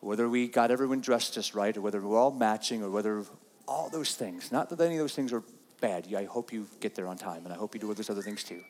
or 0.00 0.08
whether 0.08 0.28
we 0.28 0.48
got 0.48 0.70
everyone 0.70 1.00
dressed 1.00 1.34
just 1.34 1.54
right, 1.54 1.76
or 1.76 1.82
whether 1.82 2.00
we're 2.00 2.18
all 2.18 2.30
matching, 2.30 2.82
or 2.82 2.90
whether 2.90 3.24
all 3.68 3.90
those 3.90 4.14
things. 4.14 4.50
Not 4.50 4.70
that 4.70 4.80
any 4.80 4.94
of 4.94 5.00
those 5.00 5.14
things 5.14 5.32
are 5.32 5.42
bad. 5.80 6.12
I 6.14 6.24
hope 6.24 6.52
you 6.52 6.66
get 6.80 6.94
there 6.94 7.08
on 7.08 7.18
time, 7.18 7.44
and 7.44 7.52
I 7.52 7.56
hope 7.56 7.74
you 7.74 7.80
do 7.80 7.88
all 7.88 7.94
those 7.94 8.10
other 8.10 8.22
things 8.22 8.42
too. 8.42 8.62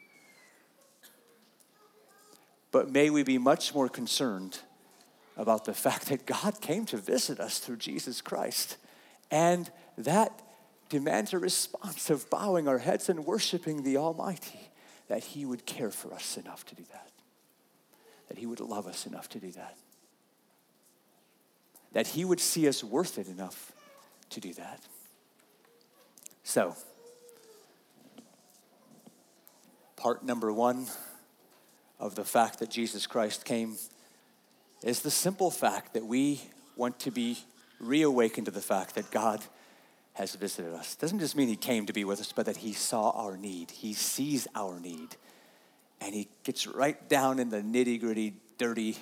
But 2.73 2.91
may 2.91 3.11
we 3.11 3.23
be 3.23 3.39
much 3.39 3.73
more 3.73 3.89
concerned 3.89 4.59
about 5.37 5.65
the 5.65 5.75
fact 5.87 6.07
that 6.09 6.27
God 6.27 6.61
came 6.61 6.85
to 6.87 6.97
visit 6.97 7.41
us 7.41 7.59
through 7.59 7.77
Jesus 7.77 8.21
Christ 8.21 8.77
and 9.31 9.71
that 9.99 10.43
demands 10.89 11.33
a 11.33 11.39
response 11.39 12.11
of 12.11 12.31
bowing 12.31 12.69
our 12.69 12.79
heads 12.79 13.09
and 13.09 13.25
worshiping 13.25 13.83
the 13.83 13.97
Almighty, 13.97 14.71
that 15.09 15.25
He 15.25 15.45
would 15.45 15.67
care 15.67 15.91
for 15.91 16.13
us 16.13 16.37
enough 16.37 16.65
to 16.67 16.75
do 16.75 16.85
that, 16.93 17.11
that 18.29 18.39
He 18.39 18.47
would 18.47 18.61
love 18.61 18.87
us 18.87 19.07
enough 19.07 19.29
to 19.31 19.39
do 19.39 19.51
that, 19.53 19.77
that 21.93 22.09
He 22.09 22.25
would 22.25 22.41
see 22.41 22.69
us 22.69 22.85
worth 22.85 23.19
it 23.19 23.27
enough 23.27 23.73
to 24.31 24.41
do 24.41 24.53
that. 24.55 24.81
So, 26.45 26.77
part 29.97 30.25
number 30.25 30.53
one 30.53 30.87
of 31.99 32.15
the 32.15 32.25
fact 32.25 32.61
that 32.61 32.71
Jesus 32.71 33.07
Christ 33.07 33.45
came 33.45 33.77
is 34.83 35.01
the 35.01 35.11
simple 35.11 35.51
fact 35.51 35.95
that 35.95 36.05
we 36.05 36.41
want 36.77 36.99
to 37.01 37.11
be 37.11 37.39
reawakened 37.81 38.47
to 38.47 38.51
the 38.51 38.61
fact 38.61 38.95
that 38.95 39.11
God 39.11 39.43
has 40.15 40.35
visited 40.35 40.73
us. 40.73 40.95
Doesn't 40.97 41.19
just 41.19 41.37
mean 41.37 41.49
he 41.49 41.57
came 41.57 41.87
to 41.87 41.93
be 41.93 42.05
with 42.05 42.21
us, 42.21 42.33
but 42.33 42.47
that 42.47 42.59
he 42.59 42.73
saw 42.73 43.11
our 43.11 43.37
need. 43.37 43.71
He 43.71 43.93
sees 43.93 44.49
our 44.55 44.81
need. 44.81 45.17
And 46.01 46.15
he 46.15 46.29
gets 46.43 46.67
right 46.67 47.09
down 47.09 47.39
in 47.39 47.51
the 47.51 47.61
nitty 47.61 48.01
gritty, 48.01 48.35
dirty. 48.59 48.97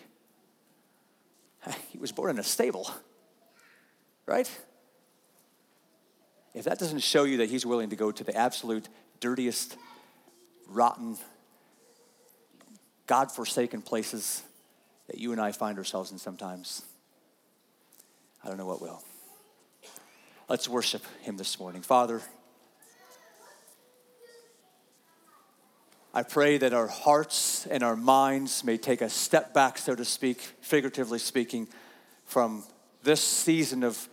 He 1.91 1.99
was 1.99 2.13
born 2.13 2.31
in 2.31 2.39
a 2.39 2.43
stable, 2.43 2.91
right? 4.27 4.51
If 6.53 6.67
that 6.67 6.79
doesn't 6.79 7.01
show 7.01 7.25
you 7.25 7.39
that 7.39 7.49
he's 7.49 7.65
willing 7.65 7.91
to 7.91 7.97
go 7.97 8.13
to 8.13 8.23
the 8.23 8.37
absolute 8.37 8.89
dirtiest, 9.21 9.77
rotten, 10.69 11.17
God 13.07 13.33
forsaken 13.33 13.83
places 13.83 14.43
that 15.07 15.19
you 15.19 15.33
and 15.33 15.41
I 15.41 15.53
find 15.53 15.79
ourselves 15.79 16.13
in 16.13 16.19
sometimes, 16.19 16.83
I 18.43 18.49
don't 18.49 18.59
know 18.59 18.67
what 18.67 18.81
will. 18.81 19.03
Let's 20.49 20.69
worship 20.69 21.03
him 21.23 21.37
this 21.37 21.59
morning. 21.59 21.83
Father, 21.83 22.21
I 26.13 26.23
pray 26.23 26.59
that 26.59 26.73
our 26.73 26.87
hearts 26.87 27.67
and 27.67 27.83
our 27.83 27.97
minds 27.97 28.63
may 28.63 28.77
take 28.77 29.01
a 29.01 29.09
step 29.09 29.53
back, 29.53 29.79
so 29.79 29.95
to 29.95 30.05
speak, 30.05 30.41
figuratively 30.61 31.19
speaking, 31.19 31.67
from 32.25 32.63
this 33.03 33.21
season 33.21 33.83
of, 33.83 34.09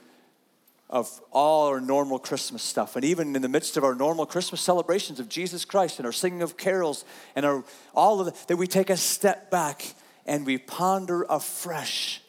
of 0.90 1.22
all 1.32 1.68
our 1.68 1.80
normal 1.80 2.18
Christmas 2.18 2.64
stuff. 2.64 2.96
And 2.96 3.06
even 3.06 3.36
in 3.36 3.42
the 3.42 3.50
midst 3.50 3.78
of 3.78 3.84
our 3.84 3.94
normal 3.94 4.26
Christmas 4.26 4.62
celebrations 4.62 5.20
of 5.20 5.30
Jesus 5.30 5.64
Christ 5.64 6.00
and 6.00 6.06
our 6.06 6.12
singing 6.12 6.42
of 6.42 6.58
carols 6.58 7.06
and 7.36 7.46
our, 7.46 7.64
all 7.94 8.20
of 8.20 8.26
the, 8.26 8.46
that 8.48 8.58
we 8.58 8.68
take 8.68 8.90
a 8.90 8.98
step 8.98 9.52
back 9.52 9.94
and 10.26 10.46
we 10.46 10.58
ponder 10.58 11.26
afresh 11.30 12.22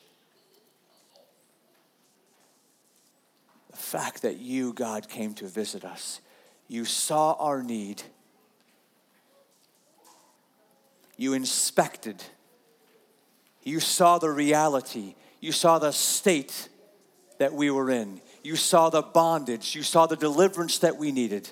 the 3.71 3.77
fact 3.77 4.23
that 4.23 4.39
you, 4.39 4.73
God, 4.73 5.09
came 5.09 5.35
to 5.35 5.47
visit 5.47 5.85
us. 5.85 6.21
You 6.69 6.85
saw 6.85 7.35
our 7.35 7.63
need. 7.63 8.03
You 11.17 11.35
inspected. 11.35 12.23
You 13.63 13.81
saw 13.81 14.19
the 14.19 14.31
reality. 14.31 15.15
You 15.41 15.53
saw 15.53 15.79
the 15.79 15.93
state 15.93 16.69
that 17.39 17.53
we 17.53 17.71
were 17.71 17.91
in. 17.91 18.21
You 18.43 18.57
saw 18.57 18.91
the 18.91 19.03
bondage. 19.03 19.75
You 19.75 19.83
saw 19.83 20.07
the 20.07 20.17
deliverance 20.17 20.79
that 20.79 20.97
we 20.97 21.13
needed. 21.13 21.51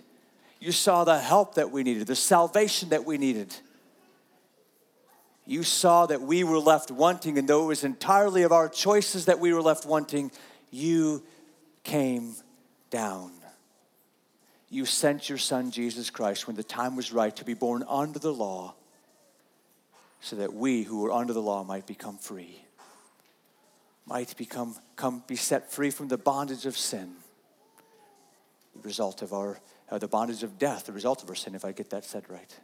You 0.61 0.73
saw 0.73 1.05
the 1.05 1.19
help 1.19 1.55
that 1.55 1.71
we 1.71 1.83
needed, 1.83 2.07
the 2.07 2.15
salvation 2.15 2.91
that 2.91 3.05
we 3.05 3.17
needed. 3.17 3.55
You 5.51 5.65
saw 5.65 6.07
that 6.07 6.23
we 6.23 6.45
were 6.45 6.61
left 6.61 6.93
wanting, 6.93 7.37
and 7.37 7.49
though 7.49 7.65
it 7.65 7.67
was 7.67 7.83
entirely 7.83 8.45
of 8.45 8.53
our 8.53 8.69
choices 8.69 9.25
that 9.25 9.41
we 9.41 9.53
were 9.53 9.61
left 9.61 9.85
wanting, 9.85 10.31
you 10.71 11.25
came 11.83 12.37
down. 12.89 13.33
You 14.69 14.87
sent 14.87 15.29
your 15.29 15.39
son, 15.39 15.73
Jesus 15.73 16.09
Christ, 16.09 16.47
when 16.47 16.55
the 16.55 16.63
time 16.63 16.95
was 16.95 17.13
right 17.13 17.35
to 17.35 17.45
be 17.45 17.55
born 17.55 17.83
under 17.89 18.21
the 18.21 18.33
law, 18.33 18.75
so 20.21 20.37
that 20.37 20.55
we 20.55 20.85
who 20.85 21.01
were 21.01 21.11
under 21.11 21.33
the 21.33 21.43
law 21.43 21.65
might 21.65 21.85
become 21.85 22.17
free, 22.17 22.65
might 24.07 24.37
become, 24.37 24.77
come, 24.95 25.25
be 25.27 25.35
set 25.35 25.73
free 25.73 25.91
from 25.91 26.07
the 26.07 26.17
bondage 26.17 26.65
of 26.65 26.79
sin, 26.79 27.11
the 28.77 28.83
result 28.83 29.21
of 29.21 29.33
our, 29.33 29.59
uh, 29.91 29.99
the 29.99 30.07
bondage 30.07 30.45
of 30.45 30.61
death, 30.61 30.87
the 30.87 30.93
result 30.93 31.25
of 31.25 31.29
our 31.29 31.35
sin, 31.35 31.57
if 31.57 31.65
I 31.65 31.73
get 31.73 31.91
that 31.91 32.05
said 32.05 32.31
right. 32.31 32.57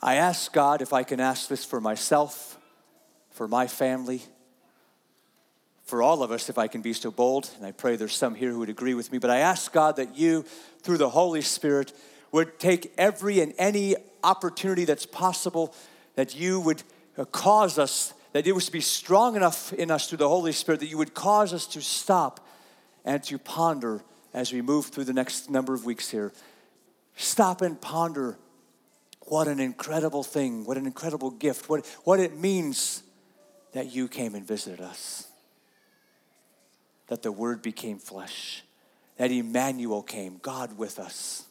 I 0.00 0.14
ask 0.14 0.52
God 0.52 0.80
if 0.80 0.92
I 0.92 1.02
can 1.02 1.20
ask 1.20 1.48
this 1.48 1.64
for 1.64 1.80
myself, 1.80 2.58
for 3.30 3.48
my 3.48 3.66
family, 3.66 4.22
for 5.84 6.02
all 6.02 6.22
of 6.22 6.30
us, 6.30 6.48
if 6.48 6.58
I 6.58 6.68
can 6.68 6.82
be 6.82 6.92
so 6.92 7.10
bold, 7.10 7.50
and 7.56 7.66
I 7.66 7.72
pray 7.72 7.96
there's 7.96 8.14
some 8.14 8.34
here 8.34 8.50
who 8.50 8.60
would 8.60 8.68
agree 8.68 8.94
with 8.94 9.10
me, 9.10 9.18
but 9.18 9.30
I 9.30 9.38
ask 9.38 9.72
God 9.72 9.96
that 9.96 10.16
you, 10.16 10.44
through 10.82 10.98
the 10.98 11.08
Holy 11.08 11.40
Spirit, 11.40 11.92
would 12.30 12.58
take 12.58 12.92
every 12.98 13.40
and 13.40 13.54
any 13.58 13.96
opportunity 14.22 14.84
that's 14.84 15.06
possible, 15.06 15.74
that 16.14 16.38
you 16.38 16.60
would 16.60 16.82
uh, 17.16 17.24
cause 17.24 17.78
us, 17.78 18.12
that 18.32 18.46
it 18.46 18.52
was 18.52 18.66
to 18.66 18.72
be 18.72 18.82
strong 18.82 19.34
enough 19.34 19.72
in 19.72 19.90
us 19.90 20.08
through 20.08 20.18
the 20.18 20.28
Holy 20.28 20.52
Spirit, 20.52 20.80
that 20.80 20.88
you 20.88 20.98
would 20.98 21.14
cause 21.14 21.52
us 21.52 21.66
to 21.68 21.80
stop 21.80 22.46
and 23.04 23.22
to 23.24 23.38
ponder 23.38 24.02
as 24.34 24.52
we 24.52 24.60
move 24.60 24.86
through 24.86 25.04
the 25.04 25.12
next 25.12 25.50
number 25.50 25.72
of 25.74 25.84
weeks 25.84 26.10
here. 26.10 26.32
Stop 27.16 27.62
and 27.62 27.80
ponder 27.80 28.36
what 29.30 29.46
an 29.48 29.60
incredible 29.60 30.22
thing, 30.22 30.64
what 30.64 30.76
an 30.76 30.86
incredible 30.86 31.30
gift, 31.30 31.68
what, 31.68 31.86
what 32.04 32.18
it 32.18 32.38
means 32.38 33.02
that 33.72 33.92
you 33.94 34.08
came 34.08 34.34
and 34.34 34.46
visited 34.46 34.80
us, 34.80 35.28
that 37.08 37.22
the 37.22 37.32
Word 37.32 37.60
became 37.60 37.98
flesh, 37.98 38.64
that 39.18 39.30
Emmanuel 39.30 40.02
came, 40.02 40.38
God 40.40 40.78
with 40.78 40.98
us, 40.98 41.44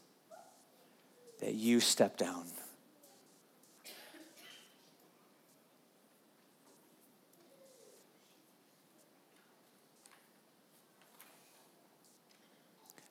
that 1.39 1.53
you 1.53 1.79
stepped 1.79 2.19
down. 2.19 2.45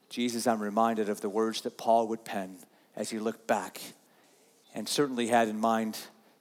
Jesus, 0.08 0.46
I'm 0.46 0.60
reminded 0.60 1.10
of 1.10 1.20
the 1.20 1.28
words 1.28 1.60
that 1.60 1.76
Paul 1.76 2.08
would 2.08 2.24
pen 2.24 2.56
as 2.96 3.10
he 3.10 3.18
looked 3.18 3.46
back 3.46 3.80
and 4.76 4.86
certainly 4.86 5.26
had 5.26 5.48
in 5.48 5.58
mind 5.58 5.98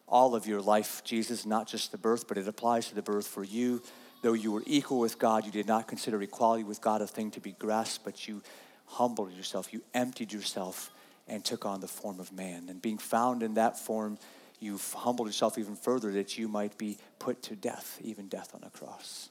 all 0.07 0.35
of 0.35 0.45
your 0.45 0.61
life, 0.61 1.01
Jesus, 1.05 1.45
not 1.45 1.67
just 1.67 1.91
the 1.91 1.97
birth, 1.97 2.27
but 2.27 2.37
it 2.37 2.47
applies 2.47 2.89
to 2.89 2.95
the 2.95 3.01
birth 3.01 3.25
for 3.25 3.45
you. 3.45 3.81
Though 4.21 4.33
you 4.33 4.51
were 4.51 4.63
equal 4.67 4.99
with 4.99 5.17
God, 5.17 5.45
you 5.45 5.51
did 5.51 5.67
not 5.67 5.87
consider 5.87 6.21
equality 6.21 6.63
with 6.63 6.81
God 6.81 7.01
a 7.01 7.07
thing 7.07 7.31
to 7.31 7.39
be 7.39 7.53
grasped, 7.53 8.03
but 8.03 8.27
you 8.27 8.43
humbled 8.87 9.31
yourself, 9.31 9.73
you 9.73 9.81
emptied 9.93 10.33
yourself, 10.33 10.91
and 11.27 11.43
took 11.43 11.65
on 11.65 11.79
the 11.79 11.87
form 11.87 12.19
of 12.19 12.31
man. 12.33 12.67
And 12.69 12.81
being 12.81 12.97
found 12.97 13.41
in 13.41 13.53
that 13.53 13.79
form, 13.79 14.19
you 14.59 14.79
humbled 14.93 15.29
yourself 15.29 15.57
even 15.57 15.75
further 15.75 16.11
that 16.11 16.37
you 16.37 16.47
might 16.49 16.77
be 16.77 16.97
put 17.19 17.41
to 17.43 17.55
death, 17.55 17.99
even 18.03 18.27
death 18.27 18.53
on 18.53 18.63
a 18.63 18.69
cross. 18.69 19.29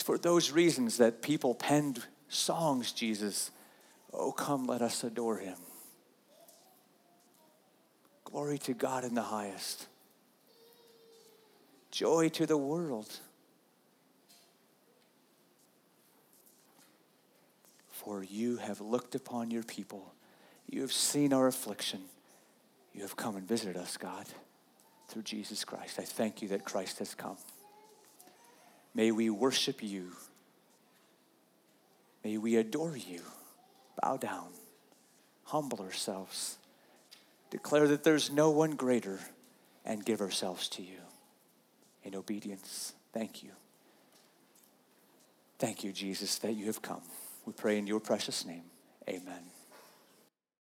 It's 0.00 0.06
for 0.06 0.16
those 0.16 0.50
reasons 0.50 0.96
that 0.96 1.20
people 1.20 1.54
penned 1.54 2.02
songs, 2.30 2.90
Jesus. 2.90 3.50
Oh, 4.14 4.32
come, 4.32 4.64
let 4.66 4.80
us 4.80 5.04
adore 5.04 5.36
him. 5.36 5.58
Glory 8.24 8.56
to 8.60 8.72
God 8.72 9.04
in 9.04 9.14
the 9.14 9.20
highest. 9.20 9.88
Joy 11.90 12.30
to 12.30 12.46
the 12.46 12.56
world. 12.56 13.12
For 17.90 18.22
you 18.22 18.56
have 18.56 18.80
looked 18.80 19.14
upon 19.14 19.50
your 19.50 19.64
people. 19.64 20.14
You 20.66 20.80
have 20.80 20.94
seen 20.94 21.34
our 21.34 21.46
affliction. 21.46 22.00
You 22.94 23.02
have 23.02 23.16
come 23.16 23.36
and 23.36 23.46
visited 23.46 23.76
us, 23.76 23.98
God, 23.98 24.24
through 25.08 25.24
Jesus 25.24 25.62
Christ. 25.62 25.98
I 25.98 26.04
thank 26.04 26.40
you 26.40 26.48
that 26.48 26.64
Christ 26.64 27.00
has 27.00 27.14
come. 27.14 27.36
May 28.94 29.10
we 29.10 29.30
worship 29.30 29.82
you. 29.82 30.12
May 32.24 32.36
we 32.38 32.56
adore 32.56 32.96
you. 32.96 33.20
Bow 34.02 34.16
down, 34.16 34.48
humble 35.44 35.80
ourselves, 35.80 36.56
declare 37.50 37.86
that 37.88 38.02
there's 38.02 38.30
no 38.30 38.50
one 38.50 38.72
greater, 38.72 39.18
and 39.84 40.04
give 40.04 40.20
ourselves 40.20 40.68
to 40.68 40.82
you 40.82 41.00
in 42.04 42.14
obedience. 42.14 42.94
Thank 43.12 43.42
you. 43.42 43.50
Thank 45.58 45.84
you, 45.84 45.92
Jesus, 45.92 46.38
that 46.38 46.54
you 46.54 46.66
have 46.66 46.80
come. 46.80 47.02
We 47.44 47.52
pray 47.52 47.78
in 47.78 47.86
your 47.86 48.00
precious 48.00 48.46
name. 48.46 48.64
Amen. 49.08 49.59